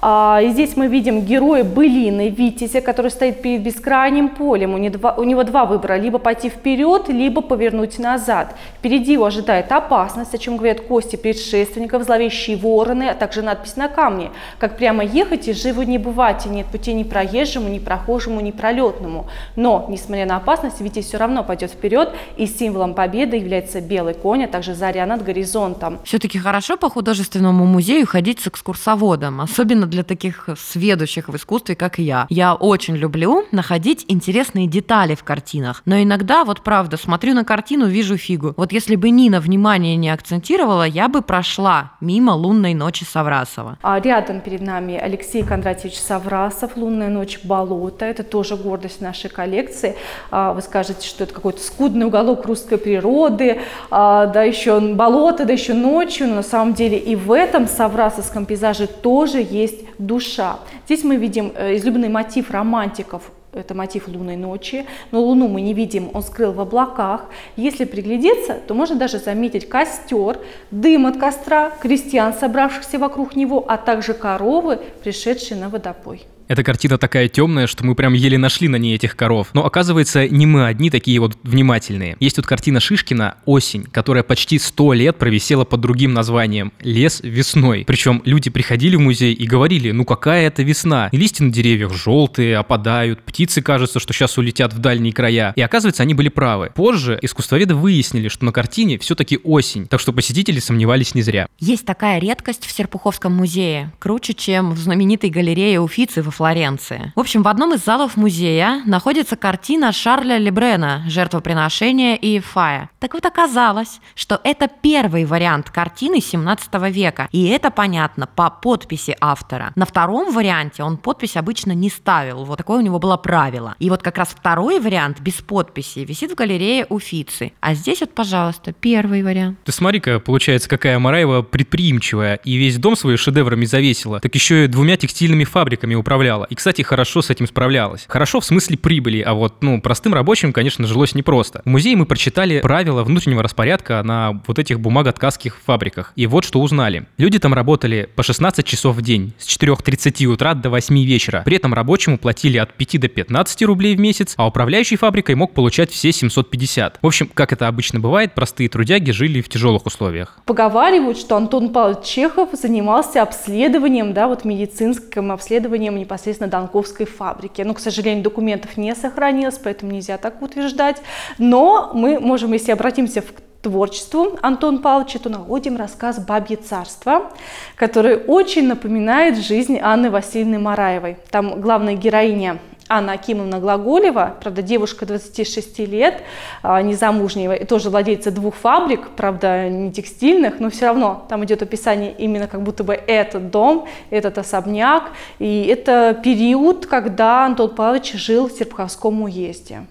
А, 0.00 0.40
и 0.42 0.50
здесь 0.50 0.76
мы 0.76 0.86
видим 0.86 1.22
героя 1.22 1.64
былины 1.64 2.28
Витязя, 2.28 2.80
который 2.80 3.10
стоит 3.10 3.42
перед 3.42 3.62
бескрайним 3.62 4.28
полем. 4.28 4.74
У 4.74 4.78
него 5.24 5.42
два 5.44 5.64
выбора, 5.64 5.98
либо 5.98 6.18
пойти 6.18 6.48
вперед, 6.48 7.08
либо 7.08 7.40
повернуть 7.40 7.98
назад. 7.98 8.54
Впереди 8.78 9.14
его 9.14 9.24
ожидает 9.24 9.72
опасность, 9.72 10.34
о 10.34 10.38
чем 10.38 10.56
говорят 10.56 10.82
кости 10.82 11.16
предшественников, 11.16 12.04
зловещие 12.04 12.56
вороны, 12.56 13.08
а 13.08 13.14
также 13.14 13.42
надпись 13.42 13.76
на 13.76 13.88
камне. 13.88 14.30
Как 14.58 14.76
прямо 14.76 15.02
ехать 15.02 15.48
и 15.48 15.52
живо 15.52 15.82
не 15.82 15.98
бывать, 15.98 16.46
и 16.46 16.48
нет 16.48 16.66
пути 16.66 16.92
ни 16.94 17.02
проезжему, 17.02 17.68
ни 17.68 17.78
прохожему, 17.78 18.40
ни 18.40 18.52
пролетному. 18.52 19.26
Но, 19.56 19.86
несмотря 19.88 20.26
на 20.26 20.36
опасность, 20.36 20.80
Витязь 20.80 21.06
все 21.06 21.18
равно 21.18 21.42
пойдет 21.42 21.72
вперед, 21.72 22.12
и 22.36 22.46
символом 22.46 22.94
победы 22.94 23.36
является 23.36 23.80
белый 23.80 24.14
конь, 24.14 24.44
а 24.44 24.48
также 24.48 24.74
заря 24.74 25.06
над 25.06 25.24
горизонтом. 25.24 25.98
Все-таки 26.04 26.38
хорошо 26.38 26.76
по 26.76 26.88
художественному 26.88 27.66
музею 27.66 28.06
ходить 28.06 28.40
с 28.40 28.46
экскурсоводом, 28.46 29.40
особенно 29.40 29.87
для 29.88 30.02
таких 30.02 30.48
сведущих 30.58 31.28
в 31.28 31.36
искусстве, 31.36 31.74
как 31.74 31.98
я. 31.98 32.26
Я 32.28 32.54
очень 32.54 32.96
люблю 32.96 33.44
находить 33.52 34.04
интересные 34.08 34.66
детали 34.66 35.14
в 35.14 35.24
картинах, 35.24 35.82
но 35.84 36.02
иногда, 36.02 36.44
вот 36.44 36.62
правда, 36.62 36.96
смотрю 36.96 37.34
на 37.34 37.44
картину, 37.44 37.86
вижу 37.86 38.16
фигу. 38.16 38.54
Вот 38.56 38.72
если 38.72 38.96
бы 38.96 39.10
Нина 39.10 39.40
внимание 39.40 39.96
не 39.96 40.10
акцентировала, 40.10 40.84
я 40.84 41.08
бы 41.08 41.22
прошла 41.22 41.92
мимо 42.00 42.32
«Лунной 42.32 42.74
ночи» 42.74 43.04
Саврасова. 43.04 43.78
А 43.82 44.00
рядом 44.00 44.40
перед 44.40 44.60
нами 44.60 44.96
Алексей 44.96 45.42
Кондратьевич 45.42 45.98
Саврасов, 45.98 46.76
«Лунная 46.76 47.08
ночь. 47.08 47.40
Болото». 47.42 48.04
Это 48.04 48.22
тоже 48.22 48.56
гордость 48.56 49.00
нашей 49.00 49.30
коллекции. 49.30 49.96
А, 50.30 50.52
вы 50.52 50.62
скажете, 50.62 51.06
что 51.06 51.24
это 51.24 51.34
какой-то 51.34 51.60
скудный 51.60 52.06
уголок 52.06 52.44
русской 52.46 52.78
природы, 52.78 53.60
а, 53.90 54.26
да 54.26 54.42
еще 54.42 54.80
болото, 54.80 55.44
да 55.44 55.52
еще 55.52 55.74
ночью, 55.74 56.28
но 56.28 56.36
на 56.36 56.42
самом 56.42 56.74
деле 56.74 56.98
и 56.98 57.16
в 57.16 57.32
этом 57.32 57.68
саврасовском 57.68 58.46
пейзаже 58.46 58.86
тоже 58.86 59.38
есть 59.38 59.77
душа. 59.98 60.58
Здесь 60.86 61.04
мы 61.04 61.16
видим 61.16 61.52
э, 61.54 61.76
излюбленный 61.76 62.08
мотив 62.08 62.50
романтиков 62.50 63.30
это 63.52 63.74
мотив 63.74 64.08
лунной 64.08 64.36
ночи, 64.36 64.86
но 65.10 65.20
луну 65.20 65.48
мы 65.48 65.60
не 65.60 65.74
видим, 65.74 66.10
он 66.12 66.22
скрыл 66.22 66.52
в 66.52 66.60
облаках. 66.60 67.26
Если 67.56 67.84
приглядеться, 67.84 68.58
то 68.66 68.74
можно 68.74 68.96
даже 68.96 69.18
заметить 69.18 69.68
костер, 69.68 70.38
дым 70.70 71.06
от 71.06 71.16
костра, 71.16 71.70
крестьян, 71.70 72.34
собравшихся 72.34 72.98
вокруг 72.98 73.36
него, 73.36 73.64
а 73.66 73.76
также 73.76 74.14
коровы, 74.14 74.80
пришедшие 75.02 75.58
на 75.58 75.68
водопой. 75.68 76.26
Эта 76.48 76.64
картина 76.64 76.96
такая 76.96 77.28
темная, 77.28 77.66
что 77.66 77.84
мы 77.84 77.94
прям 77.94 78.14
еле 78.14 78.38
нашли 78.38 78.68
на 78.68 78.76
ней 78.76 78.94
этих 78.94 79.16
коров. 79.16 79.48
Но 79.52 79.66
оказывается, 79.66 80.26
не 80.26 80.46
мы 80.46 80.66
одни 80.66 80.88
такие 80.90 81.20
вот 81.20 81.36
внимательные. 81.42 82.16
Есть 82.20 82.36
тут 82.36 82.46
картина 82.46 82.80
Шишкина 82.80 83.36
«Осень», 83.44 83.84
которая 83.84 84.22
почти 84.22 84.58
сто 84.58 84.94
лет 84.94 85.18
провисела 85.18 85.64
под 85.64 85.80
другим 85.80 86.14
названием 86.14 86.72
«Лес 86.80 87.20
весной». 87.22 87.84
Причем 87.86 88.22
люди 88.24 88.48
приходили 88.48 88.96
в 88.96 89.00
музей 89.00 89.34
и 89.34 89.46
говорили, 89.46 89.90
ну 89.90 90.06
какая 90.06 90.46
это 90.46 90.62
весна? 90.62 91.10
Листья 91.12 91.44
на 91.44 91.52
деревьях 91.52 91.92
желтые, 91.92 92.56
опадают, 92.56 93.22
птицы 93.22 93.60
кажется, 93.60 94.00
что 94.00 94.14
сейчас 94.14 94.38
улетят 94.38 94.72
в 94.72 94.78
дальние 94.78 95.12
края. 95.12 95.52
И 95.54 95.60
оказывается, 95.60 96.02
они 96.02 96.14
были 96.14 96.30
правы. 96.30 96.72
Позже 96.74 97.18
искусствоведы 97.20 97.74
выяснили, 97.74 98.28
что 98.28 98.46
на 98.46 98.52
картине 98.52 98.98
все-таки 98.98 99.38
осень, 99.44 99.86
так 99.86 100.00
что 100.00 100.14
посетители 100.14 100.60
сомневались 100.60 101.14
не 101.14 101.20
зря. 101.20 101.46
Есть 101.58 101.84
такая 101.84 102.18
редкость 102.20 102.64
в 102.64 102.72
Серпуховском 102.72 103.34
музее, 103.34 103.92
круче, 103.98 104.32
чем 104.32 104.72
в 104.72 104.78
знаменитой 104.78 105.28
галерее 105.28 105.80
Уфицы 105.80 106.22
во 106.22 106.30
Флоренции. 106.38 107.12
В 107.16 107.20
общем, 107.20 107.42
в 107.42 107.48
одном 107.48 107.74
из 107.74 107.84
залов 107.84 108.16
музея 108.16 108.82
находится 108.86 109.34
картина 109.34 109.90
Шарля 109.90 110.38
Лебрена 110.38 111.02
«Жертвоприношение 111.08 112.16
и 112.16 112.38
Фая». 112.38 112.90
Так 113.00 113.14
вот 113.14 113.26
оказалось, 113.26 114.00
что 114.14 114.40
это 114.44 114.68
первый 114.68 115.24
вариант 115.24 115.68
картины 115.70 116.20
17 116.20 116.74
века, 116.92 117.28
и 117.32 117.48
это 117.48 117.72
понятно 117.72 118.28
по 118.28 118.50
подписи 118.50 119.16
автора. 119.20 119.72
На 119.74 119.84
втором 119.84 120.32
варианте 120.32 120.84
он 120.84 120.96
подпись 120.96 121.36
обычно 121.36 121.72
не 121.72 121.90
ставил, 121.90 122.44
вот 122.44 122.58
такое 122.58 122.78
у 122.78 122.82
него 122.82 123.00
было 123.00 123.16
правило. 123.16 123.74
И 123.80 123.90
вот 123.90 124.02
как 124.02 124.16
раз 124.16 124.28
второй 124.28 124.78
вариант 124.78 125.20
без 125.20 125.34
подписи 125.34 126.00
висит 126.00 126.30
в 126.30 126.34
галерее 126.36 126.86
Уфицы. 126.88 127.52
А 127.58 127.74
здесь 127.74 127.98
вот, 127.98 128.14
пожалуйста, 128.14 128.72
первый 128.72 129.24
вариант. 129.24 129.58
Ты 129.64 129.72
смотри-ка, 129.72 130.20
получается, 130.20 130.68
какая 130.68 131.00
Мараева 131.00 131.42
предприимчивая, 131.42 132.36
и 132.36 132.54
весь 132.54 132.78
дом 132.78 132.94
свои 132.94 133.16
шедеврами 133.16 133.64
завесила, 133.64 134.20
так 134.20 134.32
еще 134.36 134.66
и 134.66 134.68
двумя 134.68 134.96
текстильными 134.96 135.42
фабриками 135.42 135.96
управляла. 136.28 136.46
И, 136.50 136.54
кстати, 136.54 136.82
хорошо 136.82 137.22
с 137.22 137.30
этим 137.30 137.46
справлялась. 137.46 138.04
Хорошо 138.08 138.40
в 138.40 138.44
смысле 138.44 138.76
прибыли, 138.76 139.20
а 139.20 139.34
вот, 139.34 139.62
ну, 139.62 139.80
простым 139.80 140.14
рабочим, 140.14 140.52
конечно, 140.52 140.86
жилось 140.86 141.14
непросто. 141.14 141.62
В 141.64 141.68
музее 141.68 141.96
мы 141.96 142.06
прочитали 142.06 142.60
правила 142.60 143.02
внутреннего 143.02 143.42
распорядка 143.42 144.02
на 144.02 144.40
вот 144.46 144.58
этих 144.58 144.80
бумаготкацких 144.80 145.58
фабриках. 145.64 146.12
И 146.16 146.26
вот 146.26 146.44
что 146.44 146.60
узнали. 146.60 147.06
Люди 147.16 147.38
там 147.38 147.54
работали 147.54 148.08
по 148.14 148.22
16 148.22 148.64
часов 148.66 148.96
в 148.96 149.02
день, 149.02 149.32
с 149.38 149.46
4.30 149.48 150.26
утра 150.26 150.54
до 150.54 150.70
8 150.70 151.04
вечера. 151.04 151.42
При 151.44 151.56
этом 151.56 151.74
рабочему 151.74 152.18
платили 152.18 152.58
от 152.58 152.74
5 152.74 153.00
до 153.00 153.08
15 153.08 153.62
рублей 153.62 153.96
в 153.96 154.00
месяц, 154.00 154.34
а 154.36 154.46
управляющий 154.46 154.96
фабрикой 154.96 155.34
мог 155.34 155.54
получать 155.54 155.90
все 155.90 156.12
750. 156.12 156.98
В 157.00 157.06
общем, 157.06 157.30
как 157.32 157.52
это 157.52 157.68
обычно 157.68 158.00
бывает, 158.00 158.34
простые 158.34 158.68
трудяги 158.68 159.10
жили 159.10 159.40
в 159.40 159.48
тяжелых 159.48 159.86
условиях. 159.86 160.38
Поговаривают, 160.44 161.18
что 161.18 161.36
Антон 161.36 161.72
Павлович 161.72 162.04
Чехов 162.04 162.50
занимался 162.52 163.22
обследованием, 163.22 164.12
да, 164.12 164.28
вот 164.28 164.44
медицинским 164.44 165.32
обследованием 165.32 165.96
непосредственно 165.96 166.17
Донковской 166.46 167.06
фабрики. 167.06 167.62
Но, 167.62 167.74
к 167.74 167.80
сожалению, 167.80 168.22
документов 168.22 168.76
не 168.76 168.94
сохранилось, 168.94 169.58
поэтому 169.62 169.92
нельзя 169.92 170.18
так 170.18 170.42
утверждать. 170.42 171.00
Но 171.38 171.90
мы 171.94 172.20
можем, 172.20 172.52
если 172.52 172.72
обратимся 172.72 173.22
в 173.22 173.26
творчеству 173.62 174.38
Антон 174.42 174.82
Павловича, 174.82 175.18
то 175.18 175.28
находим 175.28 175.76
рассказ 175.76 176.18
«Бабье 176.18 176.56
царство», 176.56 177.32
который 177.76 178.16
очень 178.16 178.66
напоминает 178.66 179.36
жизнь 179.38 179.78
Анны 179.80 180.10
Васильевны 180.10 180.58
Мараевой. 180.58 181.16
Там 181.30 181.60
главная 181.60 181.94
героиня 181.94 182.58
Анна 182.88 183.12
Акимовна 183.12 183.60
Глаголева, 183.60 184.36
правда, 184.40 184.62
девушка 184.62 185.06
26 185.06 185.86
лет, 185.86 186.22
а, 186.62 186.80
незамужняя, 186.82 187.52
и 187.52 187.64
тоже 187.64 187.90
владельца 187.90 188.30
двух 188.30 188.54
фабрик, 188.54 189.08
правда, 189.16 189.68
не 189.68 189.92
текстильных, 189.92 190.60
но 190.60 190.70
все 190.70 190.86
равно 190.86 191.26
там 191.28 191.44
идет 191.44 191.62
описание 191.62 192.12
именно 192.12 192.46
как 192.46 192.62
будто 192.62 192.84
бы 192.84 192.94
этот 192.94 193.50
дом, 193.50 193.86
этот 194.10 194.38
особняк, 194.38 195.10
и 195.38 195.66
это 195.70 196.18
период, 196.22 196.86
когда 196.86 197.46
Антон 197.46 197.70
Павлович 197.74 198.12
жил 198.14 198.48
в 198.48 198.52
Серпуховском 198.52 199.22
уезде. 199.22 199.86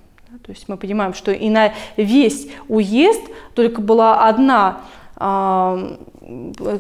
То 0.46 0.52
есть 0.52 0.70
мы 0.70 0.78
понимаем, 0.78 1.14
что 1.14 1.32
и 1.32 1.50
на 1.50 1.74
весь 1.98 2.48
уезд 2.68 3.22
только 3.54 3.82
была 3.82 4.28
одна 4.28 4.82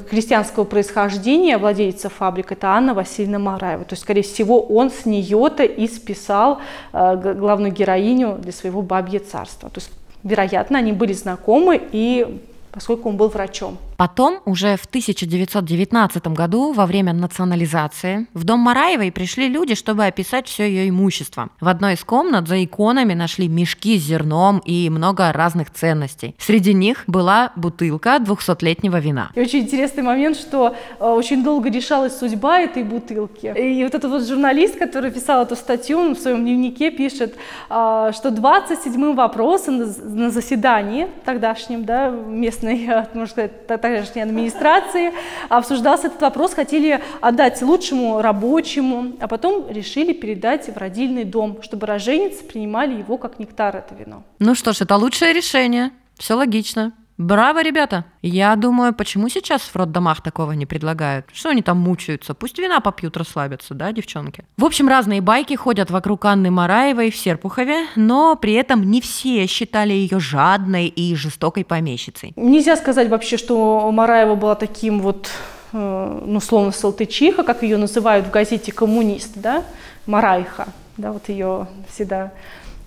крестьянского 0.10 0.66
происхождения 0.66 1.58
владельца 1.58 2.10
фабрик, 2.10 2.52
это 2.52 2.68
Анна 2.68 2.94
Васильевна 2.94 3.40
Мараева. 3.40 3.86
То 3.86 3.94
есть, 3.94 4.04
скорее 4.04 4.24
всего, 4.24 4.62
он 4.62 4.90
с 4.90 5.06
нее-то 5.06 5.64
и 5.64 5.88
списал 5.88 6.60
э, 6.94 7.34
главную 7.36 7.72
героиню 7.72 8.38
для 8.40 8.52
своего 8.52 8.82
бабье 8.82 9.20
царства. 9.20 9.70
То 9.70 9.80
есть, 9.80 9.92
вероятно, 10.24 10.80
они 10.80 10.92
были 10.92 11.14
знакомы 11.14 11.82
и 11.92 12.42
поскольку 12.72 13.10
он 13.10 13.18
был 13.18 13.30
врачом. 13.30 13.78
Потом, 13.98 14.42
уже 14.46 14.78
в 14.78 14.86
1919 14.86 16.28
году, 16.28 16.72
во 16.72 16.86
время 16.86 17.14
национализации, 17.14 18.28
в 18.36 18.44
дом 18.44 18.60
Мараевой 18.60 19.12
пришли 19.12 19.50
люди, 19.50 19.74
чтобы 19.74 20.06
описать 20.06 20.48
все 20.48 20.68
ее 20.70 20.88
имущество. 20.88 21.50
В 21.60 21.68
одной 21.68 21.96
из 21.96 22.04
комнат 22.04 22.48
за 22.48 22.64
иконами 22.64 23.16
нашли 23.16 23.48
мешки 23.48 23.98
с 23.98 24.04
зерном 24.04 24.60
и 24.60 24.90
много 24.92 25.32
разных 25.34 25.72
ценностей. 25.72 26.36
Среди 26.38 26.76
них 26.76 27.06
была 27.08 27.52
бутылка 27.56 28.18
200-летнего 28.18 29.00
вина. 29.00 29.32
И 29.34 29.42
очень 29.42 29.62
интересный 29.62 30.04
момент, 30.04 30.38
что 30.38 30.76
э, 31.00 31.04
очень 31.04 31.44
долго 31.44 31.72
решалась 31.72 32.18
судьба 32.18 32.60
этой 32.60 32.84
бутылки. 32.84 33.52
И 33.58 33.84
вот 33.84 33.96
этот 33.96 34.12
вот 34.12 34.28
журналист, 34.28 34.78
который 34.78 35.10
писал 35.10 35.42
эту 35.42 35.56
статью, 35.56 35.98
он 35.98 36.16
в 36.16 36.20
своем 36.20 36.44
дневнике 36.44 36.92
пишет, 36.92 37.36
э, 37.70 38.12
что 38.14 38.30
27-м 38.30 39.16
вопросом 39.16 39.78
на 39.78 40.30
заседании 40.30 41.08
тогдашнем, 41.26 41.84
да, 41.84 42.10
местной, 42.10 42.88
можно 43.14 43.28
сказать, 43.28 43.66
тогдашней 43.88 44.22
администрации 44.22 45.14
обсуждался 45.50 46.08
этот 46.08 46.22
вопрос, 46.22 46.54
хотели 46.54 47.02
отдать 47.22 47.62
лучшему 47.62 48.22
рабочему, 48.22 49.14
а 49.20 49.28
потом 49.28 49.70
решили 49.70 50.14
передать 50.14 50.68
в 50.68 50.78
родильный 50.78 51.24
дом, 51.24 51.62
чтобы 51.62 51.88
роженицы 51.88 52.44
принимали 52.44 52.96
его 52.98 53.18
как 53.18 53.40
нектар, 53.40 53.78
это 53.78 53.96
вино. 53.96 54.24
Ну 54.40 54.56
что 54.56 54.74
ж, 54.74 54.82
это 54.82 54.96
лучшее 54.96 55.34
решение. 55.34 55.92
Все 56.18 56.34
логично. 56.34 56.94
Браво, 57.18 57.64
ребята! 57.64 58.06
Я 58.22 58.56
думаю, 58.56 58.94
почему 58.94 59.28
сейчас 59.28 59.64
в 59.64 59.76
роддомах 59.76 60.22
такого 60.22 60.52
не 60.52 60.68
предлагают? 60.68 61.26
Что 61.34 61.50
они 61.50 61.64
там 61.64 61.80
мучаются? 61.80 62.36
Пусть 62.36 62.60
вина 62.60 62.80
попьют, 62.80 63.18
расслабятся, 63.18 63.74
да, 63.74 63.92
девчонки? 63.92 64.46
В 64.56 64.64
общем, 64.64 64.88
разные 64.88 65.20
байки 65.22 65.56
ходят 65.56 65.90
вокруг 65.90 66.26
Анны 66.26 66.52
Мараевой 66.52 67.10
в 67.10 67.18
Серпухове, 67.18 67.88
но 67.96 68.36
при 68.36 68.54
этом 68.54 68.84
не 68.84 69.02
все 69.02 69.48
считали 69.48 69.94
ее 69.94 70.20
жадной 70.20 70.86
и 70.88 71.16
жестокой 71.16 71.66
помещицей. 71.66 72.34
Нельзя 72.36 72.76
сказать 72.76 73.10
вообще, 73.10 73.38
что 73.38 73.92
Мараева 73.92 74.36
была 74.36 74.54
таким 74.54 75.00
вот 75.00 75.32
э, 75.74 76.22
ну, 76.24 76.40
словно 76.40 76.72
салтычиха, 76.72 77.42
как 77.42 77.64
ее 77.64 77.78
называют 77.78 78.28
в 78.28 78.30
газете 78.30 78.72
«Коммунист», 78.72 79.32
да, 79.34 79.64
Марайха, 80.06 80.68
да, 80.98 81.12
вот 81.14 81.30
ее 81.30 81.68
всегда 81.92 82.32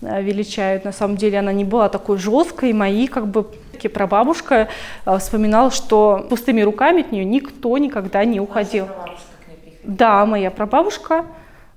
э, 0.03 0.23
величают. 0.23 0.85
На 0.85 0.93
самом 0.93 1.17
деле 1.17 1.41
она 1.41 1.53
не 1.53 1.65
была 1.65 1.89
такой 1.89 2.17
жесткой, 2.17 2.73
мои 2.73 3.09
как 3.09 3.27
бы 3.27 3.49
все-таки 3.81 3.89
прабабушка 3.89 4.69
вспоминала, 5.19 5.71
что 5.71 6.27
пустыми 6.29 6.61
руками 6.61 7.01
от 7.01 7.13
нее 7.13 7.25
никто 7.25 7.79
никогда 7.79 8.25
не 8.25 8.39
уходил. 8.39 8.89
Да, 9.83 10.27
моя 10.27 10.51
прабабушка. 10.51 11.25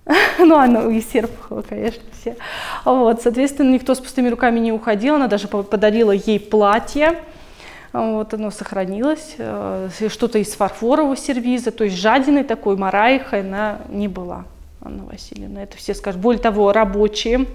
Ну, 0.38 0.58
она 0.58 0.82
из 0.92 1.10
Серпухова, 1.10 1.62
конечно, 1.62 2.04
все. 2.20 2.36
Вот, 2.84 3.22
соответственно, 3.22 3.72
никто 3.72 3.96
с 3.96 4.00
пустыми 4.02 4.28
руками 4.28 4.60
не 4.60 4.74
уходил. 4.74 5.16
Она 5.16 5.28
даже 5.28 5.48
подарила 5.48 6.12
ей 6.12 6.42
платье. 6.42 7.20
Вот 7.94 8.34
оно 8.34 8.52
сохранилось. 8.52 9.36
Э, 9.38 9.88
что-то 10.10 10.40
из 10.40 10.54
фарфорового 10.56 11.16
сервиза. 11.16 11.72
То 11.72 11.86
есть 11.86 11.96
жадиной 11.96 12.44
такой, 12.44 12.76
мараихой 12.76 13.42
она 13.42 13.78
не 13.88 14.10
была, 14.10 14.44
Анна 14.82 15.06
Васильевна. 15.06 15.64
Это 15.64 15.78
все 15.78 15.94
скажут. 15.94 16.20
Более 16.20 16.42
того, 16.42 16.74
рабочие 16.74 17.46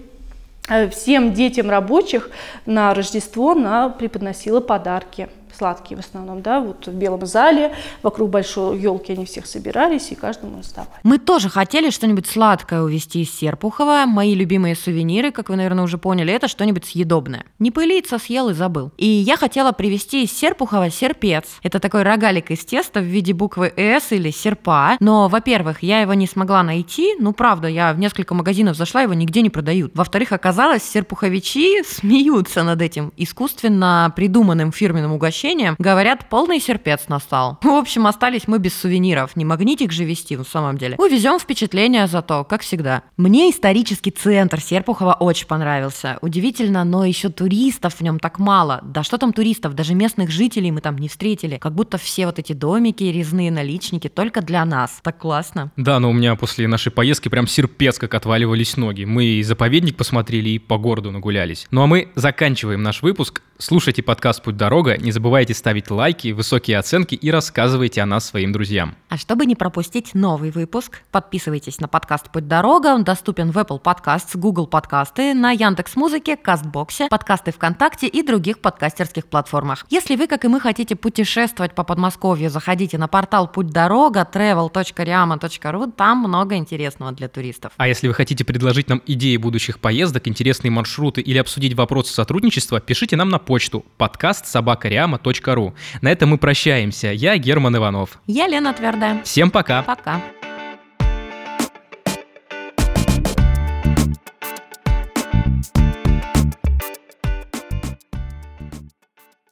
всем 0.90 1.32
детям 1.32 1.70
рабочих 1.70 2.30
на 2.66 2.92
Рождество 2.94 3.52
она 3.52 3.88
преподносила 3.88 4.60
подарки 4.60 5.28
сладкие 5.56 5.96
в 5.96 6.00
основном, 6.00 6.42
да, 6.42 6.60
вот 6.60 6.86
в 6.86 6.92
белом 6.92 7.26
зале, 7.26 7.74
вокруг 8.02 8.30
большой 8.30 8.78
елки 8.78 9.12
они 9.12 9.24
всех 9.24 9.46
собирались 9.46 10.10
и 10.10 10.14
каждому 10.14 10.58
раздавали. 10.58 10.90
Мы 11.02 11.18
тоже 11.18 11.48
хотели 11.48 11.90
что-нибудь 11.90 12.26
сладкое 12.26 12.82
увезти 12.82 13.22
из 13.22 13.34
Серпухова. 13.34 14.04
Мои 14.06 14.34
любимые 14.34 14.76
сувениры, 14.76 15.30
как 15.30 15.48
вы, 15.48 15.56
наверное, 15.56 15.84
уже 15.84 15.98
поняли, 15.98 16.32
это 16.32 16.48
что-нибудь 16.48 16.84
съедобное. 16.84 17.44
Не 17.58 17.70
пылиться, 17.70 18.18
съел 18.18 18.50
и 18.50 18.54
забыл. 18.54 18.92
И 18.96 19.06
я 19.06 19.36
хотела 19.36 19.72
привезти 19.72 20.24
из 20.24 20.32
Серпухова 20.32 20.90
серпец. 20.90 21.44
Это 21.62 21.80
такой 21.80 22.02
рогалик 22.02 22.50
из 22.50 22.64
теста 22.64 23.00
в 23.00 23.04
виде 23.04 23.32
буквы 23.32 23.72
«С» 23.76 24.12
или 24.12 24.30
серпа. 24.30 24.96
Но, 25.00 25.28
во-первых, 25.28 25.82
я 25.82 26.00
его 26.00 26.14
не 26.14 26.26
смогла 26.26 26.62
найти. 26.62 27.14
Ну, 27.18 27.32
правда, 27.32 27.68
я 27.68 27.92
в 27.92 27.98
несколько 27.98 28.34
магазинов 28.34 28.76
зашла, 28.76 29.02
его 29.02 29.14
нигде 29.14 29.42
не 29.42 29.50
продают. 29.50 29.92
Во-вторых, 29.94 30.32
оказалось, 30.32 30.82
серпуховичи 30.82 31.82
смеются 31.84 32.62
над 32.62 32.82
этим 32.82 33.12
искусственно 33.16 34.12
придуманным 34.14 34.72
фирменным 34.72 35.12
угощением 35.12 35.37
возвращением, 35.38 35.76
говорят, 35.78 36.28
полный 36.28 36.60
серпец 36.60 37.08
настал. 37.08 37.58
В 37.62 37.68
общем, 37.68 38.06
остались 38.06 38.48
мы 38.48 38.58
без 38.58 38.74
сувениров. 38.74 39.36
Не 39.36 39.44
магнитик 39.44 39.92
же 39.92 40.04
вести, 40.04 40.36
в 40.36 40.44
самом 40.44 40.78
деле. 40.78 40.96
Увезем 40.98 41.38
впечатления 41.38 42.06
зато, 42.06 42.44
как 42.44 42.62
всегда. 42.62 43.02
Мне 43.16 43.50
исторический 43.50 44.10
центр 44.10 44.60
Серпухова 44.60 45.14
очень 45.14 45.46
понравился. 45.46 46.18
Удивительно, 46.22 46.84
но 46.84 47.04
еще 47.04 47.28
туристов 47.28 47.94
в 47.94 48.00
нем 48.00 48.18
так 48.18 48.38
мало. 48.38 48.80
Да 48.82 49.02
что 49.02 49.18
там 49.18 49.32
туристов, 49.32 49.74
даже 49.74 49.94
местных 49.94 50.30
жителей 50.30 50.70
мы 50.70 50.80
там 50.80 50.98
не 50.98 51.08
встретили. 51.08 51.58
Как 51.58 51.74
будто 51.74 51.98
все 51.98 52.26
вот 52.26 52.38
эти 52.38 52.52
домики, 52.52 53.04
резные 53.04 53.50
наличники 53.50 54.08
только 54.08 54.40
для 54.40 54.64
нас. 54.64 54.98
Так 55.02 55.18
классно. 55.18 55.70
Да, 55.76 56.00
но 56.00 56.10
у 56.10 56.12
меня 56.12 56.34
после 56.34 56.66
нашей 56.66 56.90
поездки 56.90 57.28
прям 57.28 57.46
серпец 57.46 57.98
как 57.98 58.14
отваливались 58.14 58.76
ноги. 58.76 59.04
Мы 59.04 59.24
и 59.24 59.42
заповедник 59.42 59.96
посмотрели, 59.96 60.50
и 60.50 60.58
по 60.58 60.78
городу 60.78 61.10
нагулялись. 61.10 61.66
Ну 61.70 61.82
а 61.82 61.86
мы 61.86 62.08
заканчиваем 62.14 62.82
наш 62.82 63.02
выпуск. 63.02 63.42
Слушайте 63.60 64.04
подкаст 64.04 64.40
«Путь 64.44 64.56
дорога», 64.56 64.96
не 64.98 65.10
забывайте 65.10 65.52
ставить 65.52 65.90
лайки, 65.90 66.30
высокие 66.30 66.78
оценки 66.78 67.16
и 67.16 67.28
рассказывайте 67.28 68.00
о 68.00 68.06
нас 68.06 68.24
своим 68.24 68.52
друзьям. 68.52 68.94
А 69.08 69.16
чтобы 69.16 69.46
не 69.46 69.56
пропустить 69.56 70.14
новый 70.14 70.52
выпуск, 70.52 71.02
подписывайтесь 71.10 71.80
на 71.80 71.88
подкаст 71.88 72.30
«Путь 72.30 72.46
дорога». 72.46 72.94
Он 72.94 73.02
доступен 73.02 73.50
в 73.50 73.58
Apple 73.58 73.82
Podcasts, 73.82 74.38
Google 74.38 74.68
Подкасты, 74.68 75.34
на 75.34 75.50
Яндекс 75.50 75.96
Музыке, 75.96 76.36
Кастбоксе, 76.36 77.08
подкасты 77.08 77.50
ВКонтакте 77.50 78.06
и 78.06 78.22
других 78.22 78.60
подкастерских 78.60 79.26
платформах. 79.26 79.86
Если 79.90 80.14
вы, 80.14 80.28
как 80.28 80.44
и 80.44 80.48
мы, 80.48 80.60
хотите 80.60 80.94
путешествовать 80.94 81.74
по 81.74 81.82
Подмосковью, 81.82 82.50
заходите 82.50 82.96
на 82.96 83.08
портал 83.08 83.50
«Путь 83.50 83.70
дорога» 83.70 84.24
travel.riama.ru, 84.32 85.92
там 85.96 86.18
много 86.18 86.54
интересного 86.54 87.10
для 87.10 87.26
туристов. 87.26 87.72
А 87.76 87.88
если 87.88 88.06
вы 88.06 88.14
хотите 88.14 88.44
предложить 88.44 88.88
нам 88.88 89.02
идеи 89.04 89.36
будущих 89.36 89.80
поездок, 89.80 90.28
интересные 90.28 90.70
маршруты 90.70 91.22
или 91.22 91.38
обсудить 91.38 91.74
вопросы 91.74 92.14
сотрудничества, 92.14 92.78
пишите 92.78 93.16
нам 93.16 93.30
на 93.30 93.40
почту 93.48 93.86
подкаст 93.96 94.46
собакариама.ру. 94.46 95.74
На 96.02 96.12
этом 96.12 96.28
мы 96.28 96.36
прощаемся. 96.36 97.12
Я 97.12 97.38
Герман 97.38 97.74
Иванов. 97.76 98.18
Я 98.26 98.46
Лена 98.46 98.74
Твердая. 98.74 99.22
Всем 99.22 99.50
пока! 99.50 99.82
Пока. 99.82 100.20